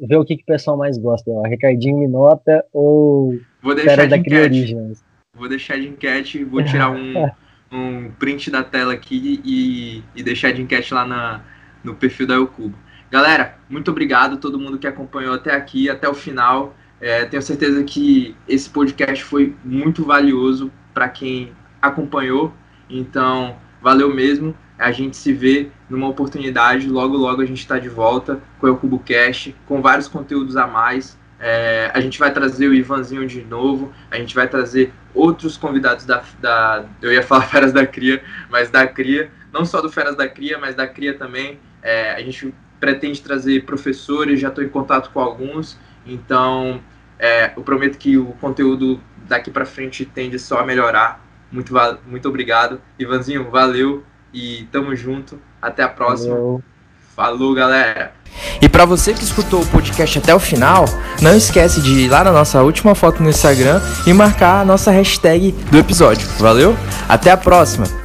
[0.00, 1.30] ver o que, que o pessoal mais gosta.
[1.30, 1.42] Ó.
[1.42, 5.02] Ricardinho Minota ou vou deixar Fera da Cria Originals?
[5.34, 7.30] Vou deixar de enquete, vou tirar um,
[7.72, 11.40] um print da tela aqui e, e deixar de enquete lá na,
[11.82, 12.76] no perfil da Eucubo.
[13.10, 16.74] Galera, muito obrigado a todo mundo que acompanhou até aqui, até o final.
[17.02, 22.54] É, tenho certeza que esse podcast foi muito valioso para quem acompanhou.
[22.88, 24.56] Então, valeu mesmo.
[24.78, 26.88] A gente se vê numa oportunidade.
[26.88, 30.68] Logo, logo a gente está de volta com o Cubo Cash, com vários conteúdos a
[30.68, 31.18] mais.
[31.40, 36.04] É, a gente vai trazer o Ivanzinho de novo, a gente vai trazer outros convidados
[36.04, 40.14] da, da, Eu ia falar Feras da Cria, mas da Cria, não só do Feras
[40.14, 41.58] da Cria, mas da Cria também.
[41.82, 45.76] É, a gente pretende trazer professores, já estou em contato com alguns,
[46.06, 46.80] então
[47.18, 51.24] é, eu prometo que o conteúdo daqui para frente tende só a melhorar.
[51.50, 51.72] Muito,
[52.06, 52.80] muito obrigado.
[52.98, 55.38] Ivanzinho, valeu e tamo junto.
[55.60, 56.34] Até a próxima.
[56.34, 56.62] Valeu.
[57.14, 58.12] Falou, galera.
[58.60, 60.86] E para você que escutou o podcast até o final,
[61.20, 64.90] não esquece de ir lá na nossa última foto no Instagram e marcar a nossa
[64.90, 66.26] hashtag do episódio.
[66.38, 66.74] Valeu?
[67.08, 68.01] Até a próxima.